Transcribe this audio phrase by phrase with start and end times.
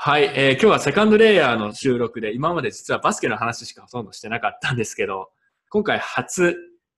[0.00, 5.28] はい、えー今日はセカンドレイヤーの収録で、今まで実はバスケの話しかほとんどしてなかったんですけど、
[5.70, 6.54] 今回初、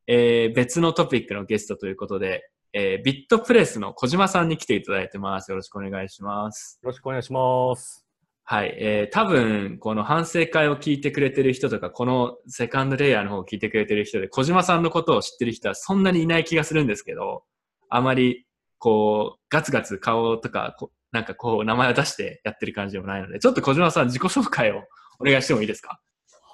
[0.06, 5.50] えー別のトピックのゲストということで、えービットプレスの小島さんに来ていただいてます。
[5.50, 6.78] よろしくお願いします。
[6.82, 8.04] よろしくお願いします。
[8.44, 17.44] はい、えー多分、この反省会を聞いてくれてる人とか、このセカンドレイヤーの方を聞いてくれてる人で、小島さんのことを知ってる人はそんなにいない気がするんですけど、
[17.88, 18.44] あまり、
[18.76, 24.84] こう、ガツガツ顔とか、こなんかこう、名前を出してやってる感じでもないので、ちょっと小島さん自己紹介を
[25.18, 26.00] お願いしてもいいですか？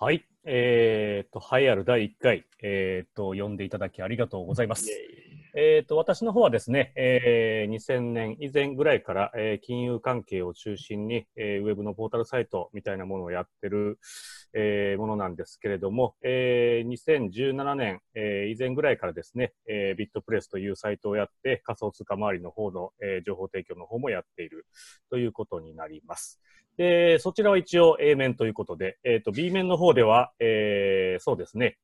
[0.01, 0.27] はい。
[0.45, 4.91] えっ、と、栄えある第1回、えっ、と、呼んでいただきありがとうございます。
[4.91, 5.26] え
[5.59, 13.99] えっ、と、私の方はですね、えー2000年以前ぐらいから、えー金融関係を中心に、えーウェブのポータルサイトみたいなものをやってる、
[14.53, 24.67] えーものなんですけれども、えー2017年、えー以前ぐらいからですね、えービットプレスというサイトをやって、仮想通貨周りの方の、えー情報提供の方もやっている
[25.09, 26.39] ということになります。
[26.77, 31.79] で、そちらは一応 A 面ということで、えっ、と、B 面の方では、えーそうですね、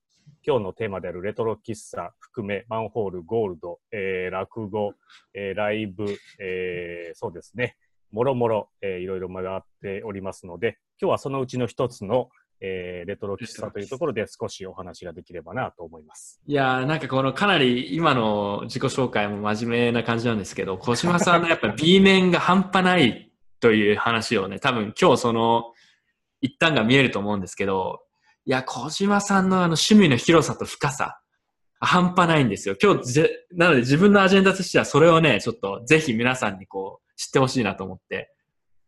[0.46, 4.92] 今日のテーマであるレトロ喫茶含め、マンホール、ゴールド、えー落語、
[5.34, 6.04] えーライブ、
[6.40, 7.76] えーそうですね、
[8.10, 12.28] もろもろ、えーいろいろ回っておりますので、今日はそのうちの一つの、
[12.60, 16.40] えーレトロ喫茶というところで少しお話ができればなと思います。
[16.46, 25.72] いやー、なんかこのかなり今の自己紹介も真面目な感じなんですけど、小島さんのやっぱ B 面が半端ないという話をね、多分今日その
[26.40, 28.00] 一端が見えると思うんですけど、
[28.44, 31.20] いや、小島さんのあの趣味の広さと深さ、
[31.78, 32.76] 半端ないんですよ。
[32.80, 38.32] 今日ぜ、なので自分のアジェンダとしてはそれをね、ちょっとぜひ皆さんにこう知ってほしいなと思って、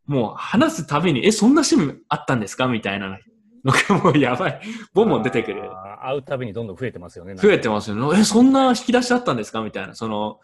[0.06, 2.66] もう話すたびに、え、そんな趣味あったんですか？
[2.66, 3.18] みたいな
[3.64, 4.60] のがもうやばい。
[4.92, 5.62] ボンボン出てくる。
[6.02, 7.34] 会うたびにどんどん増えてますよね。
[7.36, 8.20] 増えてますよね。
[8.20, 9.62] え、そんな引き出しあったんですか？
[9.62, 9.94] みたいな。
[9.94, 10.40] その、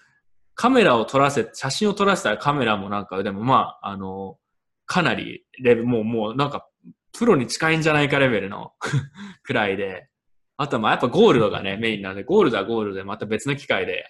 [0.54, 4.38] カメラを撮らせ、写真を撮らせたらカメラもなんか、でもまあ、あの、
[4.86, 6.66] かなりレベル、もう、もうなんか、
[7.12, 8.72] プロに近いんじゃないかレベルの
[9.42, 10.08] くらいで、
[10.56, 14.04] あとはまあやっぱゴールドがね、メインなので、ゴールドはゴールドでまた別の機会で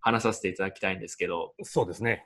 [0.00, 2.24] 話させていただきたいんですけど、そうですね。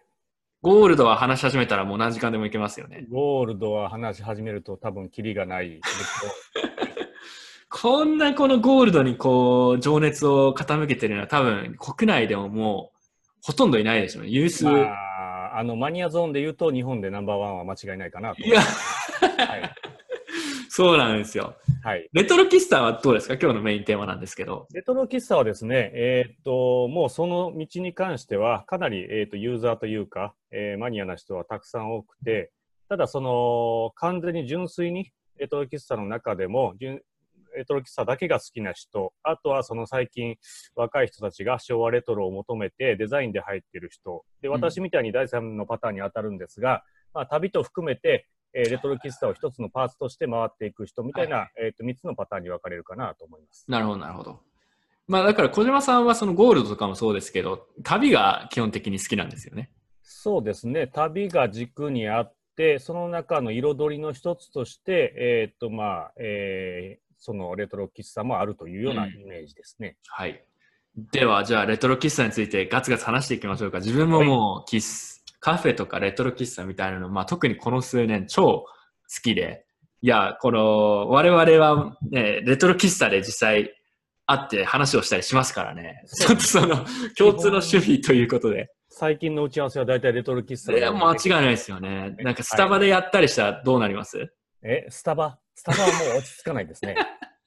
[0.62, 3.04] ゴールドは話し始めたらもう何時間でもいけますよね。
[3.10, 5.80] ゴールドは話し始めると多分キリがない。
[7.68, 12.98] こんなこのゴールドにこう、情熱を傾けてるのは多分国内でももう、
[13.42, 14.30] ほとんどいないでしょうね。
[14.30, 14.64] 有数。
[14.64, 18.42] まあ、あのマニアゾーンで言うと日本でナンバーワンは間違いないかなと。
[18.42, 19.93] いや、はい。
[20.76, 21.54] そうなんですよ。
[21.84, 22.08] はい。
[22.12, 23.34] レトロ喫茶はどうですか？
[23.34, 24.66] 今日のメインテーマなんですけど。
[24.74, 32.50] レトロ喫茶はですね、えーっと、もうその道に関しては、かなり、えーっとユーザーというか、えーマニアな人はたくさん多くて、
[32.88, 37.00] ただその、完全に純粋にレトロ喫茶の中でも、純
[37.54, 40.34] レトロ喫茶だけが好きな人、あとはその最近
[40.74, 46.82] 若い人たちが昭和レトロを求めてデザインで入ってる人、で、私みたいに第三のパターンに当たるんですが、
[47.12, 53.64] まあ、旅と含めて、えーレトロ喫茶を一つのパーツとして回っていく人みたいな、はえーっと3つのパターンに分かれるかなと思います。
[53.68, 54.40] なるほど、なるほど。
[55.06, 59.70] まあだから小島さんはそのゴールドとかもそうですけど、旅が基本的に好きなんですよね。
[60.02, 69.96] そうですね、旅が軸にあって、その中の彩りの一つとして、えーっとまあえーそのレトロ喫茶もあるというようなうんイメージですね。
[70.08, 70.44] はい。
[70.94, 73.78] では、じゃあレトロ喫茶についてガツガツ話していきましょうか。
[73.78, 74.80] 自分ももう喫
[75.44, 78.66] カフェとかレトロ喫茶みたいなの、まあ特にこの数年超好
[79.22, 79.66] きで、
[80.00, 83.74] いや、この我々はね、レトロ喫茶で実際
[84.24, 86.02] 会って話をしたりしますからね。
[86.06, 86.86] ちょっとその
[87.18, 88.70] 共通の趣味ということで。
[88.88, 92.16] 最近の打ち合わせは大体レトロ喫茶いや、間違いないですよね。
[92.20, 95.38] なんかスタバでやったりしたらどうなります、え、スタバ？
[95.54, 96.96] スタバはもう落ち着かないですね。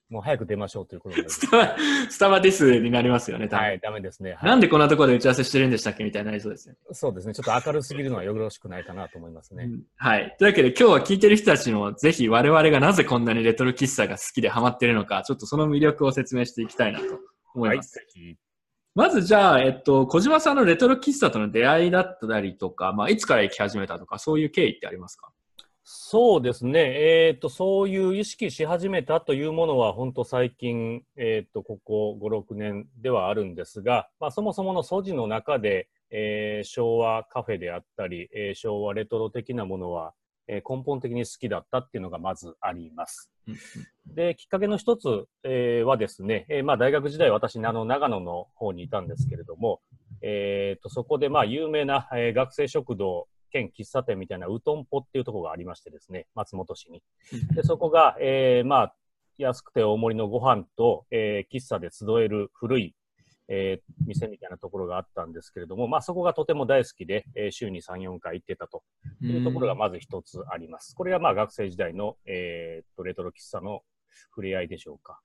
[0.10, 1.28] もう早く出ましょうということで。
[1.30, 1.76] スタバ、
[2.10, 3.48] スタバディスになりますよね。
[3.48, 4.34] はい、ダメですね。
[4.34, 6.76] はいなんでこんなところで打ち合わせしてるんでしたっけみたいになりそうですね。
[6.92, 7.34] そうですね。
[7.34, 9.66] ちょっと明るすぎるのはよろしくないかなと思いますね。
[9.66, 10.36] うんはい。
[10.40, 17.06] というわけで今日は聞いてる人たちもぜひ我々がなぜこんなにレトロ喫茶が好きでハマってるのか、ちょっとその魅力を説明していきたいなと
[17.54, 17.96] 思いはい、ます。
[17.96, 18.36] ぜひ。
[18.96, 25.30] まずじゃあ、えっと、小島さんのレトロ喫茶との出会いだったりとか、まあ、いつから行き始めたとか、そういう経緯ってありますか？
[25.90, 26.80] そうですね、
[27.30, 40.12] えーと、そういう意識し始めたというものは、本当最近、えーと、ここ5、6年ではあるんですが、まあ、そもそもの素地の中で、えー昭和カフェであったり、えー昭和レトロ的なものは、
[40.50, 43.32] えー根本的に好きだったっていうのがまずあります。
[44.14, 45.08] で、きっかけの一つ、
[45.46, 49.80] えーはですね、えーまあ、大学時代、私、あの長野の方にいたんですけれども、
[50.22, 57.02] えーとそこでまあ有名な、えー学生食堂兼喫茶店みたいなウトンポっていうところがありましてですね、松本市に。
[57.56, 58.96] で、そこが、えーまあ、
[59.38, 62.96] 安くて大盛りのご飯と、えー喫茶で集える古い、
[63.48, 68.84] えー店みたいなところがあったんですけれども、まあそこがとても大好きで、えー週に3、4回行ってたと
[69.22, 70.96] いうところがまず一つあります。
[70.96, 73.82] これがまあ学生時代の、えーレトロ喫茶の
[74.32, 75.20] 触れ合いでしょうか。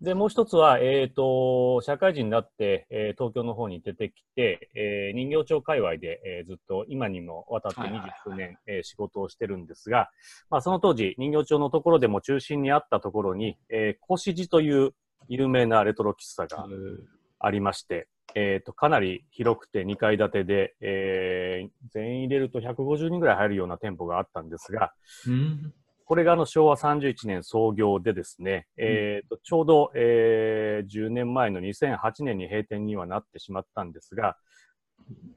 [0.00, 8.10] で、もう一つは、えーっと、社会人になって、えー東京の方に出てきて、えー人形町界隈で、えーずっと今にもわたってはいはいはい。
[8.10, 10.10] 20数年、えー仕事をしてるんですが、
[10.50, 14.94] まあその当時人形町のところでも中心にあったところに、えー、越路という
[15.28, 16.98] 有名なレトロ喫茶がうん。
[17.38, 24.92] ありまして、えー、とかなり広くて2階建てで、えー全員入れると150人ぐらい入るような店舗があったんですが、
[25.28, 25.72] うん
[26.06, 34.36] これがあの昭和31年創業でですね、えーとちょうど、えー10年前の2008年に閉店にはなってしまったんですが、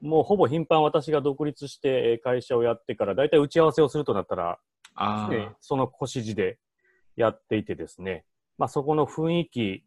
[0.02, 4.58] もうほぼ頻繁私が独立してえー会社をやってから、だいたい打ち合わせをするとなったら、
[4.94, 6.58] あねその越路で
[7.16, 8.24] やっていてですね、
[8.58, 9.84] まあ、そこの雰囲気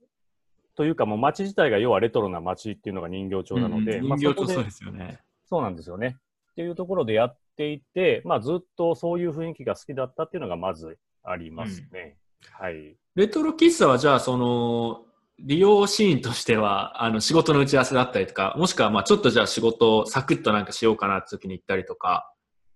[0.76, 3.44] というか、もう街自体が要はレトロな街っていうのが人形あ。
[3.44, 5.20] 町なので、うん人形とそうですよね。
[5.46, 6.18] そうなんですよね。
[6.54, 12.18] っていうところでやっていて、まあ、ずっとそういう雰囲気が好きだったっていうのがまずありますね。
[12.52, 12.96] はい。
[13.16, 15.06] レトロ喫茶はじゃあ、その、
[15.40, 22.32] 利用シーンとしては、あの、仕事の打ち合わせだったりとか、もしくは、まあ、ちょっとじゃあ仕事をサクッとなんかしようかなって時に行ったりとか、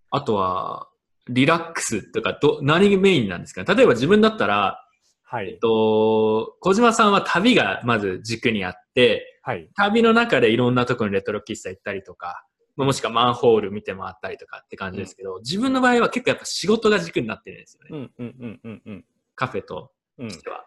[0.10, 0.90] あとは、
[1.28, 4.82] リラックスとか、ど、何メインなんですかね例えば自分だったら、
[5.24, 5.50] はい。
[5.50, 9.70] えっと、小島さんは旅がまず軸にあって、はい。
[9.76, 12.46] 旅の中でいろんなところにレトロ喫茶行ったりとか、まあ
[12.76, 18.10] もしくはマンホール見て回ったりとかって感じですけど、自分の場合は結構やっぱ仕事が軸になってるんですよね。
[18.20, 19.06] うんうんうんうんうん。
[19.36, 20.66] カフェとうん、しては。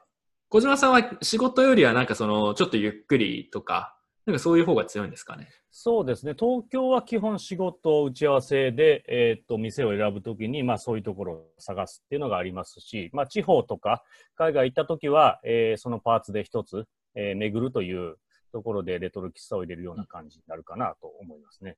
[0.49, 3.95] 小島さんは仕事よりはなんかその、ちょっとゆっくりとか、
[4.25, 5.49] なんかそういう方が強いんですかね？
[5.71, 6.35] そうですね。
[6.39, 14.03] 東京は基本仕事打ち合わせで、えっ、と、店を選ぶときに、まあそういうところを探すっていうのがありますし、まあ地方とか
[14.37, 16.85] 海外行ったときは、えーそのパーツで一つ、
[17.15, 18.17] えー巡るという
[18.53, 21.77] ところでレトロ喫茶を入れるような感じになるかなと思いますね。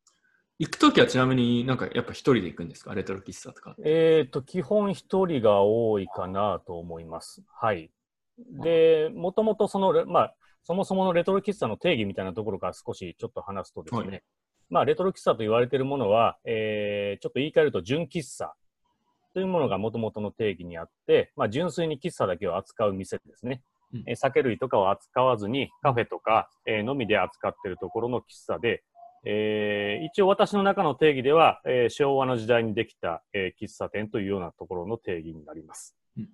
[0.61, 2.95] 行くときはちなみになんかやっぱ一人で行くんですか？
[2.95, 3.75] レトロ喫茶とか。
[3.83, 7.43] えっ、と、基本一人が多いかなと思います。
[7.51, 7.91] はい。
[8.63, 14.23] で、もともとその、まあ、そもそものレトロ喫茶の定義みたいなところから少しちょっと話すとですね、はい
[14.69, 18.53] まあ、レトロ喫茶と言われているものは、えーちょっと言い換えると純喫茶
[19.33, 23.63] というものがもともとの定義にあって、まあ、純粋に喫茶だけを扱う店ですね。
[23.95, 28.83] うんえー酒類とかを扱わずにカフェとか、えーのみで扱っているところの喫茶で、
[29.25, 35.97] えー一応私の中の定義では、えー昭和の時代にできた、えー喫茶店というようなところの定義になります。
[36.17, 36.29] うん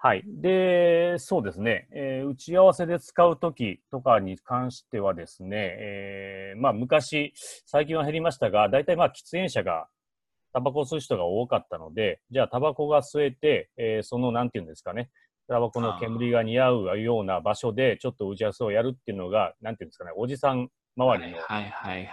[0.00, 0.22] はい。
[0.24, 7.32] で、そうですね、えー打ち合わせで使うときとかに関してはですね、えーまあ昔、
[7.66, 9.88] 最近は減りましたが、大体まあ喫煙者が
[10.52, 15.10] タバコを吸う人が多かったので、じゃあタバコが吸えて、えーそのなんていうんですかね、
[15.48, 20.68] タバコの煙が似合うような場所でちょっと打ち合わせをやるっていうのが、なんていうんですかね、おじさん
[20.98, 22.08] 周りの、はいはいはい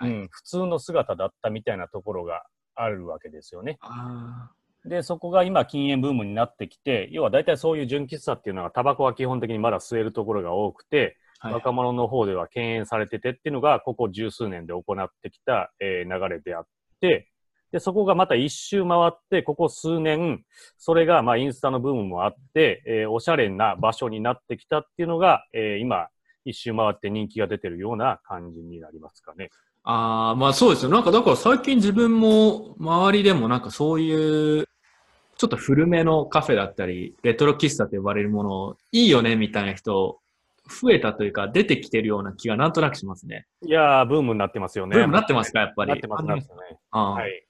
[0.00, 2.44] はい、普通の姿だったみたいなところが
[2.74, 3.78] あるわけですよね。
[3.82, 4.50] あ
[4.86, 11.54] で、そこが今禁煙ブームになってきて、要は大体そういう純喫茶っていうのはタバコは基本的にまだ吸えるところが多くて、ーはい。
[11.54, 16.66] 若者の方では敬遠されててっていうのが、ここ十数年で行ってきた、えー流れであっ
[17.00, 17.28] て、
[17.72, 20.44] で、そこがまた一周回って、ここ数年、
[20.78, 26.08] それがまあインスタのブームもあって、えーおしゃれな場所になってきたっていうのが、えー今、
[26.44, 29.50] 一周回って人気が出てるような感じになりますかね。
[29.82, 30.90] ああ、まあそうですよ。
[30.90, 34.68] なんかだから最近自分も周りでもなんかそういう
[35.40, 40.20] ちょっと古めのカフェだったり、レトロ喫茶と呼ばれるもの、いいよねみたいな人、
[40.68, 43.46] 増えたというか出てきてるような気がなんとなくしますね。
[43.62, 44.96] いやー、ブームになってますよね。
[44.96, 45.92] ブームなってますか、やっぱり。
[45.92, 46.78] なってます、なってますね。
[46.90, 47.46] はい。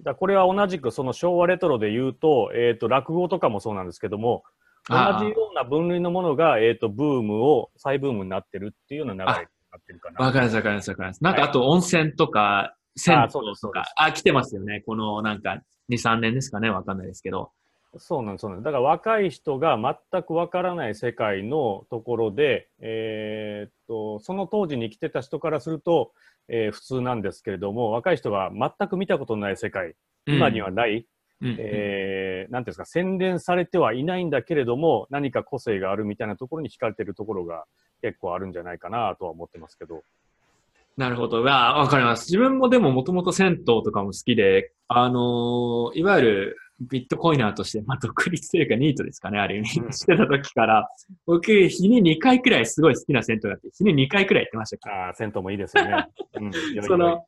[0.00, 4.44] だこれは同じくその昭和レトロで言うと、えっ、と、落語とかもそうなんですけども、
[4.88, 10.24] 同ああじような分類のものが、えっ、と、ブームを、再ブームになってるっていうような流れになってるかな。
[10.24, 11.24] わかります、わかります、わかります。
[11.24, 14.82] なんかはいあと温泉とか、銭湯とかあ、来てますよね。
[14.86, 17.52] このなんか2、3年ですかね、わかんないですけど。
[17.98, 18.64] そうなんです、そうなんです。
[18.64, 19.76] だから若い人が
[20.10, 26.12] 全くわからない世界のところで、えっと、その当時に来てた人からすると、
[26.48, 29.94] えー普通なんですけれども、若い人が全く見たことのない世界、
[30.26, 31.06] 今にはない、
[31.40, 37.64] うん、うんえーなんていうんですか、洗練されてはいないんだけれども、何か個性があるみたいなところに惹かれてるところが
[38.02, 40.02] 結構あるんじゃないかなとは思ってますけど。
[40.96, 41.42] なるほど。
[41.42, 42.26] わわかります。
[42.26, 50.88] 自分もでももともと銭湯とかも好きで、あのーいわゆるビットコイナーとして、まあ、独立というかニートですかね、ある意味、うんしてた時から、
[51.26, 55.06] 僕、日に2回くらいすごい好きな銭湯があって、日に2回くらい行ってましたから。
[55.06, 56.06] ああ、銭湯もいいですよね。
[56.40, 57.26] うん、 その、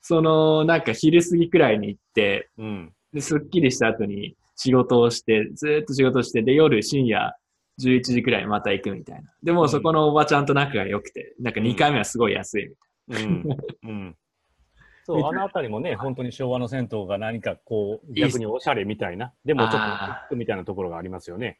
[0.00, 7.36] その、なんか昼過ぎくらいに行って、うん、で、すっきりした後に仕事をして、ずーっと仕事をして、で、夜深夜、
[7.80, 9.30] 11時くらいにまた行くみたいな。
[9.42, 12.68] でもそこのおばちゃんと仲が良くて、なんか2回目はすごい安い
[13.08, 13.34] みたいな。
[13.82, 13.90] うん。
[13.90, 14.16] うん。
[15.04, 21.58] そう、あのあたりもね、本当に昭和の銭湯が何かこう、逆におしゃれみたいな、でもちょっとあみたいなところがありますよね。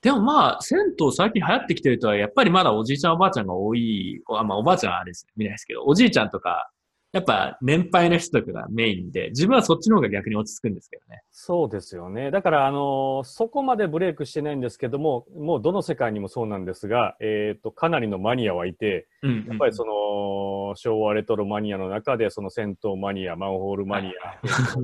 [0.00, 6.70] でもまあ、銭湯最近流行ってきてるとは、やっぱりまだおじいちゃんおばあちゃんが多い、あまあおばあちゃんはあれですね、見ないですけど、おじいちゃんとか、
[7.12, 11.22] やっぱ年配の人とかがメインで、自分はそっちの方が逆に落ち着くんですけどね。
[11.30, 12.30] そうですよね。
[12.30, 24.38] だから、あのそこまでブレイクしてないんですけども、もうどの世界にもそうなんですが、えっ、と、かなりのマニアはいて、うん、やっぱりその、昭和レトロマニアの中で、その銭湯マニア、マンホールマニア、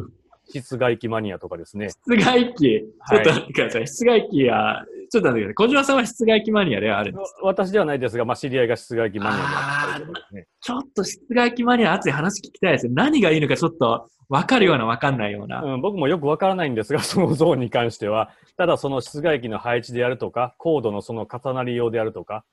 [0.49, 1.91] 室外機マニアとかですね。
[1.91, 3.87] 室外機、ちょはいっと待ってください。
[3.87, 5.55] 室外機は、ちょっと待って。
[5.55, 7.35] 小島さんは室外機マニアではあるんです。
[7.43, 10.47] 私ではないですが、まあ、知り合いが室外機マニアであったりとかですね。
[10.61, 12.95] ちょっと室外機マニア熱い話聞きたいですね。
[12.97, 15.63] 何がいいのかちょっと分かるような分かんないような。
[15.63, 22.45] うん、僕もよくわからないんですが、 そのゾーンに関しては、ただその室外機の配置であるとか、コードのその重なり用であるとか、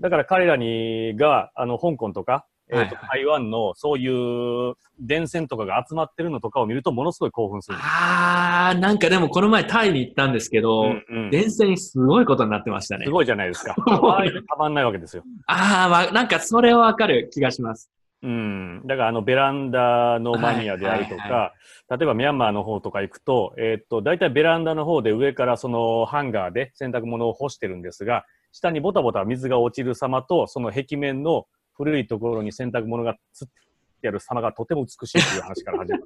[0.00, 7.78] だから彼らにが、あの、香港とか、えーとはい台湾のそういう電線とかが集まってるのとかを見ると、ものすごい興奮する。
[7.80, 13.10] あー、なんかでもこの前タイに行ったんですけど、うんうん電線すごいことになってましたねす。
[13.10, 13.74] ごいじゃないですか。
[13.76, 15.22] ごいああいうのたまんないわけですよ。
[15.46, 17.90] あー、わなんかそれはわかる気がします。
[18.22, 18.82] うん。
[18.84, 21.52] だから、あの、ベランダのマニアであるとか、はいは
[21.96, 31.46] 例えばミャンマーの方とか行くと、えーっと、大体ベランダの方で上からそのハンガーで洗濯物を干してるんですが、下にボタボタ水が落ちる様と、その壁面の
[31.78, 33.48] 古いところに洗濯物がつっ
[34.02, 36.04] てある様がとても美しいという話から始まる。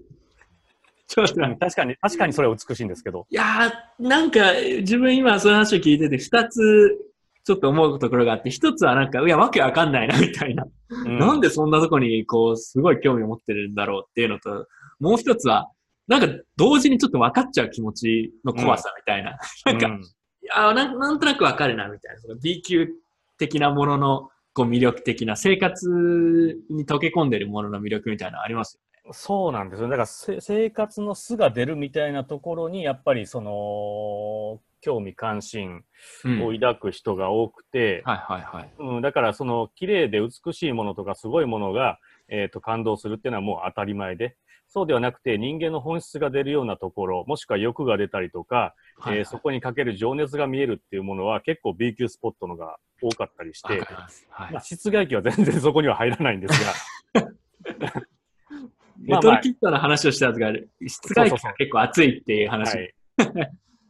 [1.09, 3.27] ちょっと待って確かに、確かにそれは美しいんですけど。
[3.29, 7.13] いやー、なんか自分今その話を聞いてて二つ
[7.45, 10.65] ちょっと思うところがあって、一つはなんか、いや、わけわかんないなみたいな。
[10.91, 14.67] うんなんでそんなとこにこう、すごい興味を持ってるんだろうっていうのと、
[15.01, 15.71] もう一つは、
[16.07, 19.39] なんか同時にちょっと分かっちゃう気持ちの怖さみたいな。
[19.65, 20.03] なんか、うん
[20.55, 22.21] あなんなんとなくわかるなみたいな。
[22.21, 22.89] その B 級
[23.39, 25.89] 的なもののこう魅力的な生活
[26.71, 28.81] に溶け込んでるものの魅力みたいなのありますよ
[29.11, 29.89] そうなんですよ。
[29.89, 35.85] だからせ生活の素が出るみたいなところに、やっぱりその、興味関心
[36.25, 36.45] ね。
[36.45, 38.71] を抱く人が多くて、はいはいはい。
[38.79, 44.37] うん、だからその綺麗で美しいものとかすごいものが、えー、と感動するっていうのはもう当たり前で、
[44.73, 54.27] そうではなくて人間の本質が出るようなところ、もしくは欲が出たりとか、はいえーそこにかける情熱が見えるっていうものは結構 B 級スポットのが多かったりしてます。
[54.31, 56.65] はいまあ、室外機は全然そこには入らないんです
[57.15, 57.29] が、
[59.05, 60.71] レトロキットの話をしたやつがある。
[60.87, 62.77] 室外機が結構熱いっていう話。
[62.79, 62.95] はい。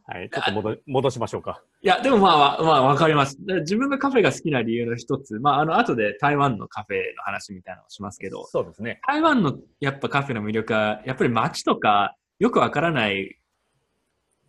[0.05, 1.63] はい、ちょっと戻戻しましょうか。
[1.81, 3.37] いや、でもまあ、まあ、わかります。
[3.61, 8.99] 自分がカフェが好きな理由の一つ、まあ、あの、後で台湾のカフェの話みたいなのをしますけど、そうですね。
[9.07, 13.37] 台湾のやっぱカフェの魅力は、やっぱり街とか、よくわからない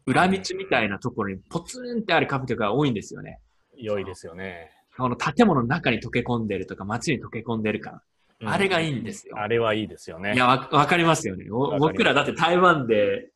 [0.06, 3.38] 裏道みたいなところにポツンってあるカフェとか多いんですよね。
[3.76, 4.70] 良いですよね。
[4.96, 7.94] この建物の中に溶け込んでるとか、街に溶け込んでる感。
[7.94, 8.00] うん
[8.46, 9.38] あれがいいんですよ。
[9.38, 10.34] あれはいいですよね。
[10.34, 11.46] いや、わ、わかりますよね。
[11.49, 13.30] 僕らだって台湾で、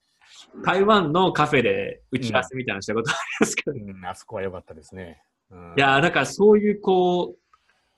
[0.64, 5.22] 台湾のカフェで打ち合わせみたいなのしたことありますけど、いうん、あそこは良かったですね。
[5.50, 7.36] うん、や、だからそういうこう、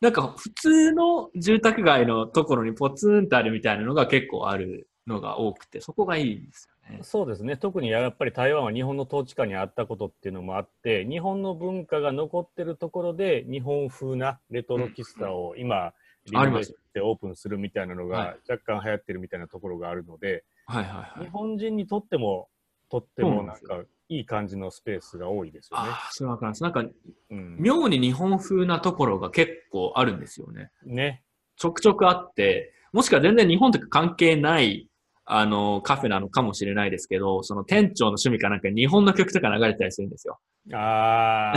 [0.00, 7.00] なんか普通の住宅街のところにポツンとあるみたいなのが結構あるのが多くて、そこがいいんですよね。
[7.02, 7.56] そうですね。
[7.56, 15.92] 特にやっぱり台湾は日本の統治下にあったことっていうのもあって、日本の文化が残ってるところで、日本風なレトロ喫茶を今、
[16.26, 21.24] リノベーションしてオープンするみたいなのはが若干流行ってるみたいなところがあるので、はいはいはい。
[21.24, 22.48] 日本人にとっても、
[22.90, 25.90] とってもなんんかいい感じのスペースが多いですよね。
[25.90, 26.62] ああ、それわかります。
[26.62, 30.70] なんか、うん、妙に日本風なところが結構あるんですよね。
[30.84, 31.22] ね。
[31.56, 34.88] ちょくちょくあって、もしくは全然日本とか関係ない、
[35.24, 40.40] あの、カフェなのかもしれないですけど、その店長の趣味かなんかに日本の曲とか流れたりするんですよ。
[40.72, 41.52] あ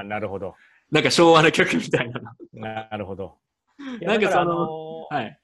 [0.00, 0.54] あ、 なるほど。
[0.90, 2.30] なんか昭和の曲みたいなの。
[2.52, 3.38] なるほど。
[4.00, 5.40] なんかそのあのはい。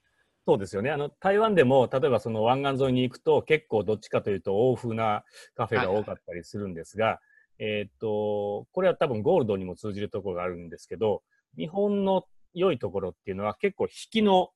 [0.46, 0.90] そうですよね。
[0.90, 7.20] あの、台湾でも、例えばその湾岸沿いに行くと、結構どっちかというと欧風なカフェが多かったりするんですが、
[7.58, 11.22] えーっと、これは多分ゴールドにも通じるところがあるんですけど、
[11.56, 14.50] 日本の良いところっていうのは結構引きの、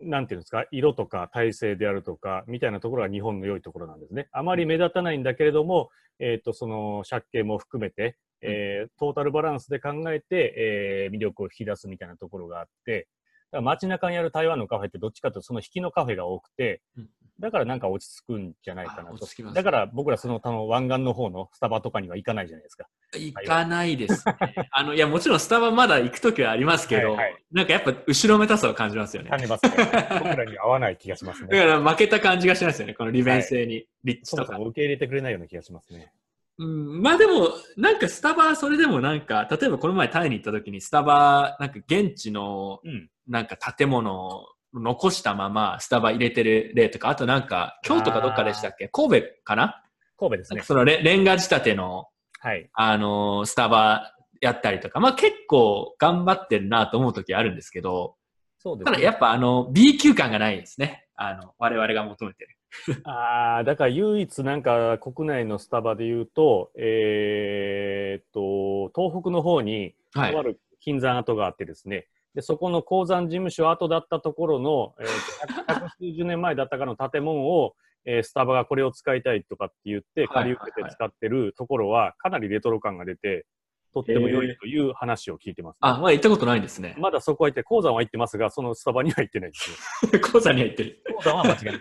[0.00, 4.28] なんていうんですか、色とか体勢であるとか、みたいなところが日本の良いところなんですね。
[4.32, 13.06] あまり目立たないんだけれども、えーっと、その借景も含めて、えートータルバランスで考えて、えー魅力を引き出すみたいなところがあって、
[13.52, 17.08] だから街中にある台湾のカフェってどっちかというとその引きのカフェが多くてうん、
[17.42, 19.50] だからなんか落ち着くんじゃないかなとあ落ち着きま。
[19.50, 22.86] すだから僕らその湾岸の方のスタバとかには行かないじゃないですか。
[23.14, 24.36] 行かないです、ね。
[24.70, 29.28] あの、いや、もちろんスタバまだ行くときはありますけど、はいはいなんかやっぱ後ろめたさを感じますよね。
[29.28, 29.72] 感じますね。
[29.76, 31.58] 僕らには合わない気がしますだね。
[31.58, 32.94] から負けた感じがしますよね。
[32.94, 33.86] この利便性に。
[34.04, 34.54] 立地とか。
[34.54, 36.12] そも受け入れてくれないような気がしますね。
[36.58, 43.10] うん、まあでも、なんかスタバ、それでもなんか、例えばこの前タイに行った時にスタバ、なんか現地のうん。
[43.28, 48.88] なんか建物を残したままスタバ入れてる例とか、あとなんか、京都かどっかでしたっけ？
[48.88, 49.82] 神戸かな？
[50.18, 50.62] 神戸ですね。
[50.62, 52.08] そのレレンガ仕立ての、
[52.40, 52.68] はい。
[52.72, 58.16] あのースタバやったりとか、まあ結構頑張ってるなと思う時あるんですけど、
[58.58, 61.06] そうですただやっぱあの、B 級感がないですね。
[61.14, 62.56] あの、我々が求めてる。
[63.04, 77.74] ああ、だから唯一なんか国内のスタバで言うと、えーっと、東北の方に、はいとある金山跡があってですね、でそこの鉱山事務所跡だったところの、えー数十年前だったかの建物を、
[78.04, 83.46] えースタバがこれを使いたいとかって言って、借り受けて使ってるところは、かなりレトロ感が出て、
[83.92, 86.96] とっても良いという話を聞いてます、あ、まあ行ったことないんですね。
[86.98, 89.70] まだそこは行って、鉱山は行ってますが、そのスタバには行ってないです
[90.16, 90.20] よ。
[90.20, 91.02] 講座には行ってる。
[91.16, 91.80] 鉱山は間違いない。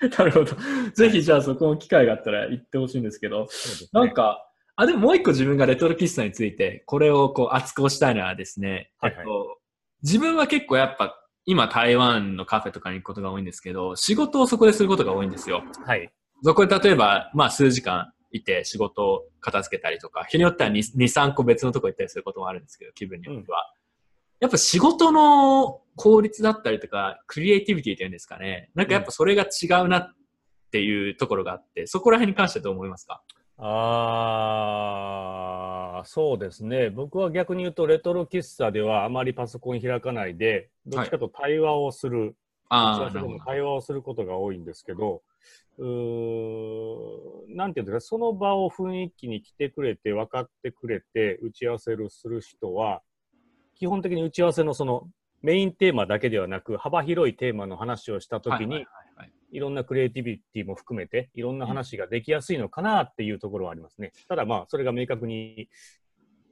[0.18, 0.56] なるほど。
[0.94, 3.46] ぜひじゃあそこの機会があったら行ってほしいんですけど、ね
[3.92, 4.49] なんか、
[4.80, 9.58] あ、でももう一個自分がレトロ喫茶について、これをこう熱く押したいのはですね、はいはいえっと、
[10.02, 15.62] 自分は結構やっぱ、今台湾のカフェとかに行くことが多いんですけど、仕事をそこですることが多いんですよ。
[15.84, 16.10] はい。
[16.42, 23.70] そこで例えば、まあ数時間いて仕事を片付けたりとか、日によっては 2, 2、3個別のとこ行ったりすることもあるんですけど、気分によっては。
[24.38, 28.70] やっぱ仕事の効率だったりとか、クリエイティビティというんですかね。
[28.74, 30.14] なんかやっぱそれが違うなっ
[30.70, 33.22] ていうところがあって、そこら辺に関してはどう思いますか？
[33.62, 35.20] あ
[36.02, 36.88] あ、そうですね。
[36.88, 42.36] 僕は逆に言うと、レトロ喫茶ではあまりパソコン開かないで、どっちかと対話をする、打ち
[42.72, 43.38] 合ああ、わせでなるほど。
[43.38, 45.22] も対話をすることが多いんですけど、
[45.78, 53.02] うーなんていうんですか、その場を雰囲気に来てくれて、分かってくれて、打ち合わせるする人は、
[53.74, 55.08] 基本的に打ち合わせのその
[55.42, 58.84] メインテーマだけではなく、幅広いテーマの話をしたときに、はいはいはいは
[59.52, 64.12] いいろんなクリエイティビティも含めて、いろんな話ができやすいのかなっていうところはありますね。
[64.28, 65.68] ただまあ、それが明確に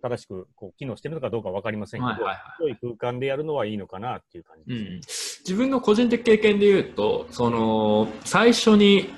[0.02, 4.96] 正しくこう機能してるのかどうかわかりませんけど、はいはいはい広い空間でやるのはいいのかなっていう感じうですね。
[4.96, 5.00] ん、
[5.48, 9.08] 自分の個人的経験で言うと、その、最初に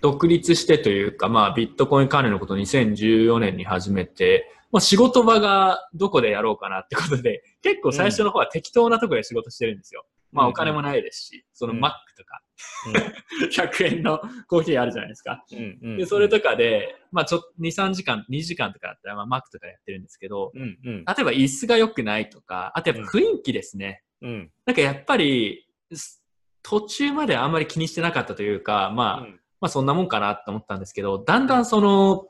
[0.00, 10.04] 独立してというか、まあ、ビットコイン関連のことを2014年に始めて、まあ、仕事場がどこでやろうかなってことで、結構最初の方は適当なところで仕事してるんですよ。
[10.32, 12.40] まあ、お金もないですし、そのうん Mac とか、
[13.52, 15.44] 100円のコーヒーあるじゃないですか。
[15.52, 21.04] うんうんで、それとかで、まあ、ちょっと2、3時間、2時間とかだったら、まあ、Mac とかやってるんですけど、うんうん。
[21.04, 24.02] 例えば椅子が良くないとか、あとやっぱ雰囲気ですね。
[24.22, 24.50] うん。
[24.66, 26.22] なんかやっぱり、す
[26.62, 29.40] 途中まであんまり気にしてなかったというか、まあ、うん。
[29.60, 32.29] まあそんなもんかなと思ったんですけど、だんだんその、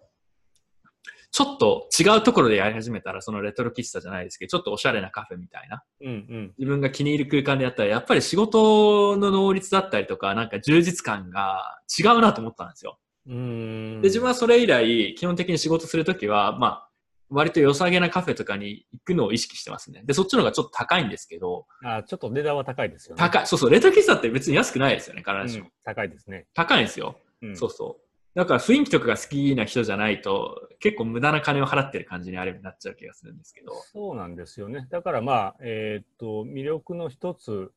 [1.33, 12.99] ちょっと違うところでやり始めたら、そのレトロ喫茶じゃないですけど、ちょっとおしゃれなカフェみたいな、うんうん自分が気に入る空間でやったら、やっぱり仕事の能率だったりとか、なんか充実感が違うなと思ったんですよ。
[13.27, 16.91] うーんで、自分はそれ以来、基本的に仕事するときは、まあ、
[17.31, 20.03] 割と良さげなカフェとかに行くのを意識してますね。
[20.05, 23.21] で、そっちの方がちょっと高いんですけど、あちょっと値段は高いですよね。
[23.21, 23.47] 高い。
[23.47, 25.67] そうそう、レトロ喫茶って別に安くないですよね、必うずしも。
[25.67, 26.47] ん高いですね。
[26.55, 27.17] 高いんですよ。
[27.43, 28.10] うんそうそう。
[28.35, 33.73] だから雰囲気とかが好きな人じゃないと、結構無駄な金を払ってる感じにあれになっちゃう気がするんですけど。
[33.93, 34.87] そうなんですよね。
[34.91, 37.73] だからまあ、えーっと、魅力の一つ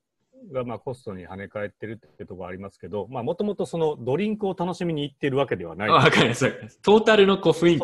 [0.52, 5.90] がまあコストに跳ね返ってるってところありますけど、まあもともとそのドリンクを楽しみに行ってるわけではない。
[5.90, 6.80] わかります、わかります。
[6.82, 7.84] トータルのこう雰囲気。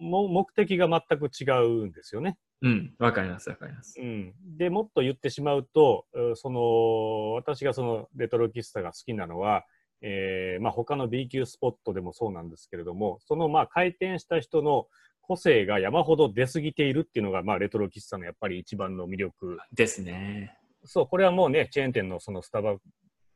[0.00, 1.44] も目的が全く違
[1.82, 2.38] うんですよね。
[2.62, 4.00] うん、わかります、わかります。
[4.00, 9.64] うん、でもっと言ってしまうと、うその私がそのレトロ喫茶が好きなのは、
[10.02, 14.86] えーまあ、他の B 級スポットでもそうなんですけれども、そのまあ開店した人の
[15.22, 19.58] 個性が山ほど出過ぎているっていうのが、まあ、レトロ喫茶のやっぱり一番の魅力。
[19.72, 20.56] ですね。
[20.84, 22.76] そう、これはもうね、チェーン店のそのスタバ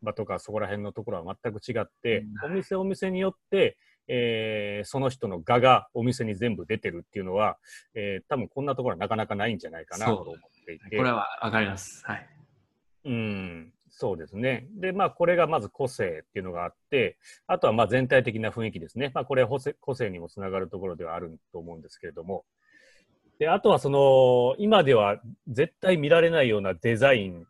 [0.02, 7.58] バとかそこら辺のところは全く違って、うんお店お店によって、えーその人の画がお店に全部出てるっていうのは、
[7.94, 10.96] えー多分こんなところはなかなかないんじゃないかなと思っていて。
[10.96, 12.04] これはわかります。
[12.04, 12.28] はい。
[13.06, 14.66] うん、そうですね。
[14.80, 19.12] で、まあ、これがまず個性っていうのがあって、あとはまあ全体的な雰囲気ですね。
[19.14, 22.44] まあ、これは個性にもつながるところではあると思うんですけれども。
[23.38, 27.46] で、あとはその、今では絶対見られないようなデザイン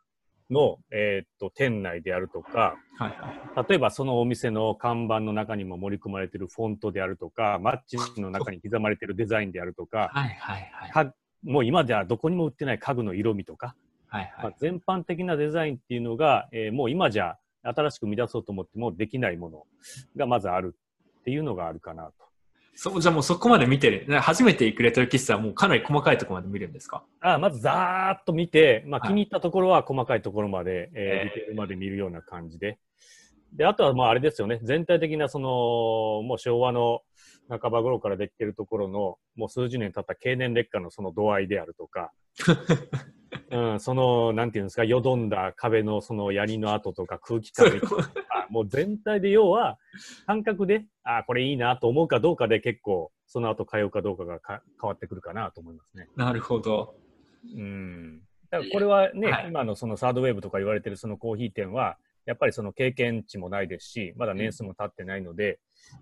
[0.50, 3.10] の、えーっと、店内であるとか、はい
[3.56, 3.66] はい。
[3.68, 10.90] 例えばそのお店の看板の中にも盛り込まれているフォントであるとか、マッチの中に刻まれているデザインであるとか、はいはいはい。
[10.90, 13.74] かもう今ではどこにも売ってない家具の色味とか、
[14.10, 19.66] まあはいはい。、全般的なデザインっていうのが、えーもう今じゃ新しく生み出そうと思ってもできないもの
[20.16, 20.76] がまずある
[21.20, 22.12] っていうのがあるかなと。
[22.76, 24.20] そう、じゃあもうそこまで見てる。
[24.20, 27.04] 初めて行くレトロ喫茶はもうかなり細かいところまで見るんですか？
[27.20, 32.78] あまずざーっと見て、まあ、はい気に入ったところは細かいところまで、えーえーディテールまで見るような感じで。
[33.52, 35.48] で、あとはまああれですよね、全体的なその、
[36.26, 37.02] もう昭和の
[37.48, 42.10] 半ば頃からできてるところの、もう数十年経った経年劣化のその度合いであるとか、
[43.50, 48.10] うん、その、なんていうんですか、よどんだ壁のその槍の跡とか空気感みたいなのが
[48.50, 49.78] もう全体で要は、
[50.26, 56.08] 感覚で、あこれいいなと思うかどうかで結構、その後通うかどうかがか変わってくるかなと思いますね。
[56.16, 56.94] なるほど。
[57.56, 58.20] うん。
[58.50, 65.58] だからこれはね、はい今のそのサードウェーブとか言われてるそのコーヒー店は、やっぱりその経験値もないですし、まだ年数も経ってないので、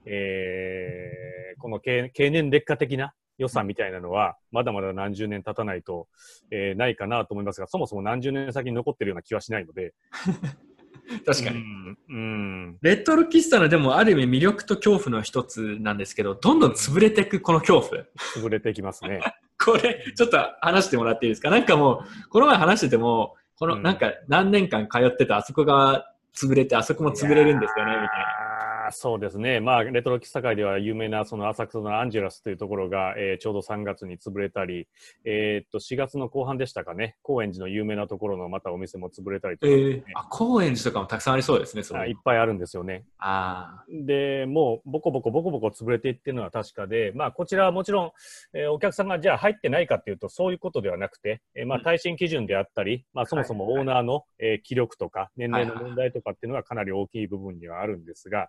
[0.07, 6.09] えーこの経経年劣化的な予算みたいなのは、まだまだ何十年経たないと、
[6.51, 9.95] えーないかなと思いますが、そもそも何十年先に残ってるような気はしないので。
[11.27, 11.57] 確かに。
[11.57, 11.99] うん。
[12.09, 18.03] うんレトロ喫茶のでもある意味魅力と恐怖の一つなんですけど、どんどん潰れていくこの恐怖。
[18.37, 19.21] 潰れていきますね。
[19.63, 21.51] これ、ちょっと話してもらっていいですか？
[21.51, 28.42] なんかもう、この前話してても、このうんなんか何年間通ってたあそこが潰れて、あそこも潰れるんですよね、みたいな。
[28.87, 34.87] あーそうですね、まあ、レトロ喫茶界では有名なその浅草のアンジェラスというところが、えーちょうど3月に潰れたり、
[35.25, 43.05] えーっと4月の後半でしたかね、高円寺の有名なところのまたお店も潰れたりとか、えー、あ、高円寺とかもたくさんありそうですね、そいうのいっぱいあるんですよね。
[43.19, 48.13] あで、もうボコボコボコボコ潰れていってるのは確かで、まあ、こちらはもちろん、
[48.55, 51.85] えーお客さんがじゃあ入ってないかっていうと、そういうことではなくて、えーまあ、うん。
[51.85, 58.49] 耐震基準であったり、まあ、そもそもオーナーの、えー気力とか、年齢の問題とかっていうのがかなり大きい部分にはあるんですが、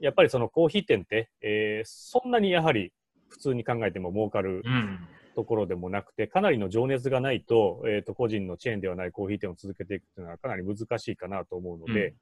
[0.00, 2.92] やっぱりそのコーヒー店って、えーそんなにやはり
[3.28, 4.62] 普通に考えても儲かる。
[5.34, 12.14] ところでもなくて、かなりの情熱がないと、えー、と個人のチェーンではないコーヒー店を続けていくというのはかなり難しいかなと思うので、うん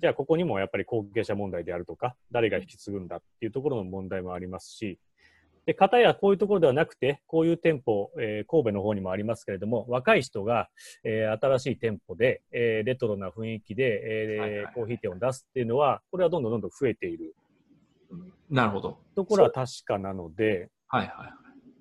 [0.00, 4.98] じゃあここにもやっぱり後継者問題であるとか、誰が引き継ぐんだっていうところの問題もありますし、
[5.70, 10.68] で、片やこういうところではなくて、こういう店舗、えー神戸の方にもありますけれども、若い人が、
[11.04, 17.36] えー新しい店舗で、えーレトロな雰囲気で、えーはいはいコーヒー店を出すっていうのは、これはどんどんどんどん増えている
[18.50, 18.98] なるほど。
[19.14, 21.32] ところは確かなので、はいは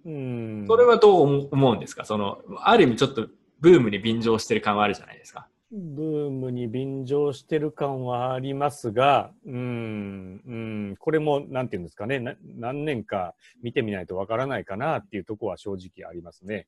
[0.05, 0.09] い。
[0.09, 0.65] うん。
[0.67, 2.05] それはどう思思うんですか？
[2.05, 3.27] その、ある意味ちょっと
[3.59, 5.48] ブームに便乗してる感はあるじゃないですか。
[5.71, 10.55] ブームに便乗してる感はありますが、うん、う
[10.93, 16.67] ん、これも、なんていうんですかね、何年か見てみないとわからないかなっていうとこは正直ありますね。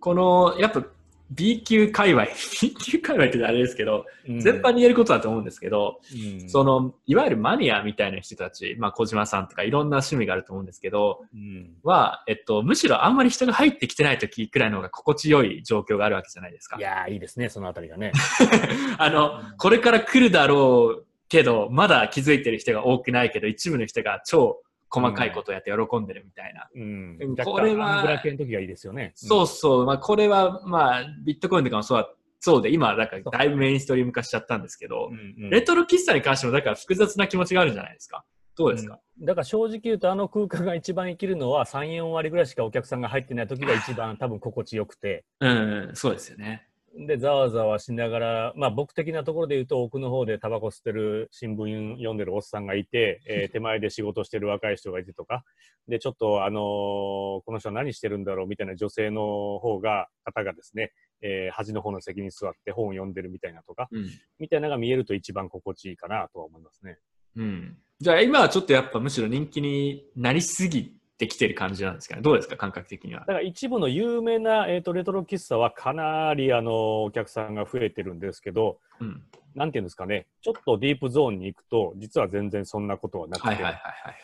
[0.00, 0.84] この、やっぱ
[1.30, 2.26] B 級界隈、
[2.62, 16.80] B 級界隈ってあれですけど、うん全般に言えることだと思うんですけど、うんその、いわゆるマニアみたいな人たち、まあ小島さんとかいろんな趣味があると思うんですけど、うんは、えっと、むしろあんまり人が入ってきてない時くらいの方が心地よい状況があるわけじゃないですかい。
[16.80, 18.12] やー、いいですね、そのあたりがね。
[18.98, 26.68] あの、これから来るだろうけど、まだ気づいてる人が多くないけど、一部の人が超細かいことをやって喜んでるみたいな。
[26.74, 29.12] うんこれはアングラ系の時がいいですよね。
[29.14, 38.24] そうそう、まあこれは、まあ、ビットコインとかもそうだそうで、今、だからだいぶメインストリーム化しちゃったんですけどう、んうんレトロ喫茶に関しても、だから複雑な気持ちがあるじゃないですか？
[38.56, 46.66] どうですか、だから正直言うと、あの空間が一番生きるのは3、4割ぐらいしかお客さんが入ってない時が一番多分心地よくて、うん、そうですよね。
[46.98, 55.44] で、ざわざわしながら、まあ僕的なところで言うと、奥の方でタバコ吸ってる新聞読んでるおっさんがいて、 えー手前で仕事してる若い人がいてとか、
[55.88, 64.06] で、ちょっとあのーこの人は何してるんだろうみたいな女性の方が、方がですね、えー端の方の席に座って本を読んでるみたいなとか、うん。
[64.38, 66.98] みたいなのが見えると一番心地いいかなとは思いますね。
[67.36, 67.78] うん。
[67.98, 72.22] じゃあ今はちょっとやっぱむしろ人気になりすぎてきてる感じなんですかね？
[72.22, 72.56] どうですか？
[72.56, 73.26] 感覚的にはだ。
[73.26, 79.22] から一部の有名な、えー、とレトロ喫茶はかなりあのお客さんが増えてるんですけど、うん。
[79.54, 83.56] なんていうんですかね、ちょっとディープゾーンに行くと、実は全然そんなことはなくて。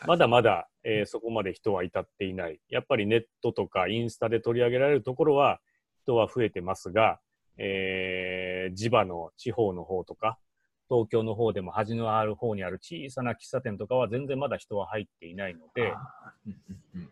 [0.06, 2.60] まだまだ、えーそこまで人は至っていない。
[2.68, 5.60] やっぱりネットとかインスタで取り上げられるところは
[6.02, 7.18] 人は増えてますが、
[7.56, 10.36] えー地場の地方の方とか、
[10.92, 15.94] 東京の方でも端のある方にある小さな喫茶店とかは全然まだ人は入っていないので、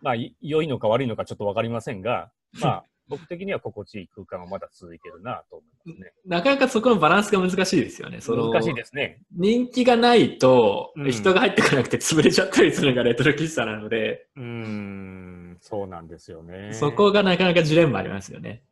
[0.02, 6.12] まあ、い良いのか悪いのかちょっとわかりませんが、まあ、僕的には心地いい空間はまだ続いてるなと思いますね。
[6.26, 8.20] なかなかそこのバランスが難しいですよね。
[8.20, 9.22] その難しいですね。
[9.32, 16.74] 人気がないとうん人が入ってこなくて潰れちゃったりするのがレトロ喫茶なので、うーん、そうなんですよね。
[16.74, 18.62] そこがなかなかジレンマありますよね。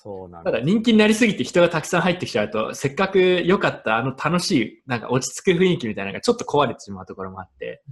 [0.00, 7.82] そうなんただ人気になりすぎて人がたくさん入ってきちゃうと、せっかく良かったあの楽しい、なんか落ち着く雰囲気みたいなのがちょっと壊れてしまうところもあって。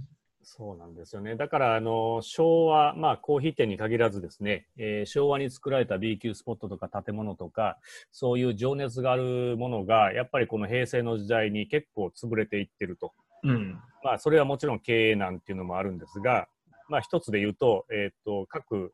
[0.41, 1.35] そうなんですよね。
[1.35, 7.77] だから、あの、昭和、まあ、コーヒー店に限らずですね、えー昭和に作られた B 級スポットとか建物とか、
[8.13, 13.11] そういう情熱があるものが、やっぱりこの平成の時代に結構潰れていってると。
[13.43, 13.77] うん。
[14.01, 16.47] まあ、それはもちろん経営なんていうのもあるんですが、
[16.89, 18.93] まあ、一つで言うと、えっ、と、各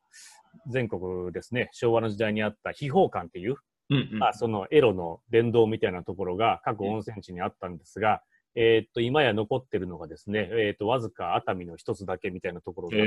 [0.68, 3.56] 全国ですね、昭和の時代にあった秘宝館っていう、
[3.90, 4.20] うん、うん。
[4.20, 8.22] まあ、そのエロの殿堂みたいなところが各温泉地にあったんですが、
[8.56, 12.98] えーっと、今や残ってるのがですね、えーっと、わずか熱海の一つだけみたいなところが、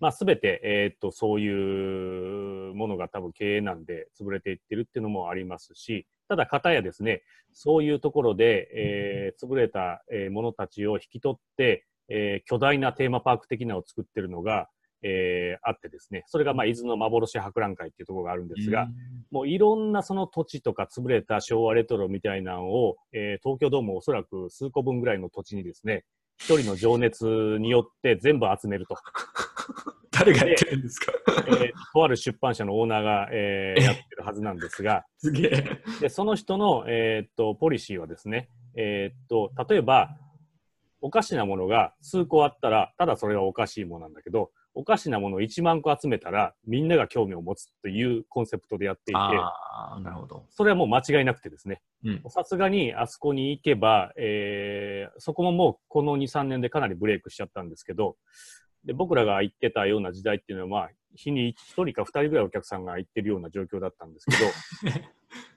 [0.00, 14.68] まあ、すべて、えーっと、そういうものが多分経営なんで潰れていってるっていうのもありますし、ただ、方やですね、そういうところで、えー潰れたえーものたちを引き取って、えー巨大なテーマパーク的なのを作ってるのが、
[15.02, 18.88] えーあってですね、それが、まあ、伊豆の幻博覧会っていうところがあるんですが、
[19.30, 26.04] もういろんなその土地とか潰れた昭和レトロみたいなのを、えー東京ドームおそらく数個分ぐらいの土地にですね、
[26.38, 27.24] 一人の情熱
[27.60, 28.96] によって全部集めると。
[30.12, 31.12] 誰がやってるんですか？
[31.48, 35.64] えーとある出版社のオーナーが、えーやってるはずなんですが、すげえ。
[36.00, 40.10] でその人の、えーっとポリシーはですね、えーっと例えば、
[41.02, 49.14] おかしなものが数個あったら、ただそれはおかしいものなんだけど、おかしなものを1万個集めたら、みんなが興味を持つというコンセプトでやっていて、
[50.00, 50.46] なるほど。
[50.48, 52.22] それはもう間違いなくてですね、うん。
[52.30, 58.16] さすがにあそこに行けば、えーそこももうこの2、3年でかなりブレイクしちゃったんですけど、
[58.84, 64.32] で僕らが行ってたような時代っていうのは、まあ、日に1人か2人ぐらいお客さんが行ってるような状況だったんですけ
[64.92, 65.02] ど、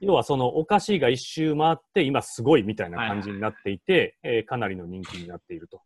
[0.00, 5.80] 要はそのお菓子が一周回って、今すごいみたいな感じになっていて、えーかなりの人気になっていると。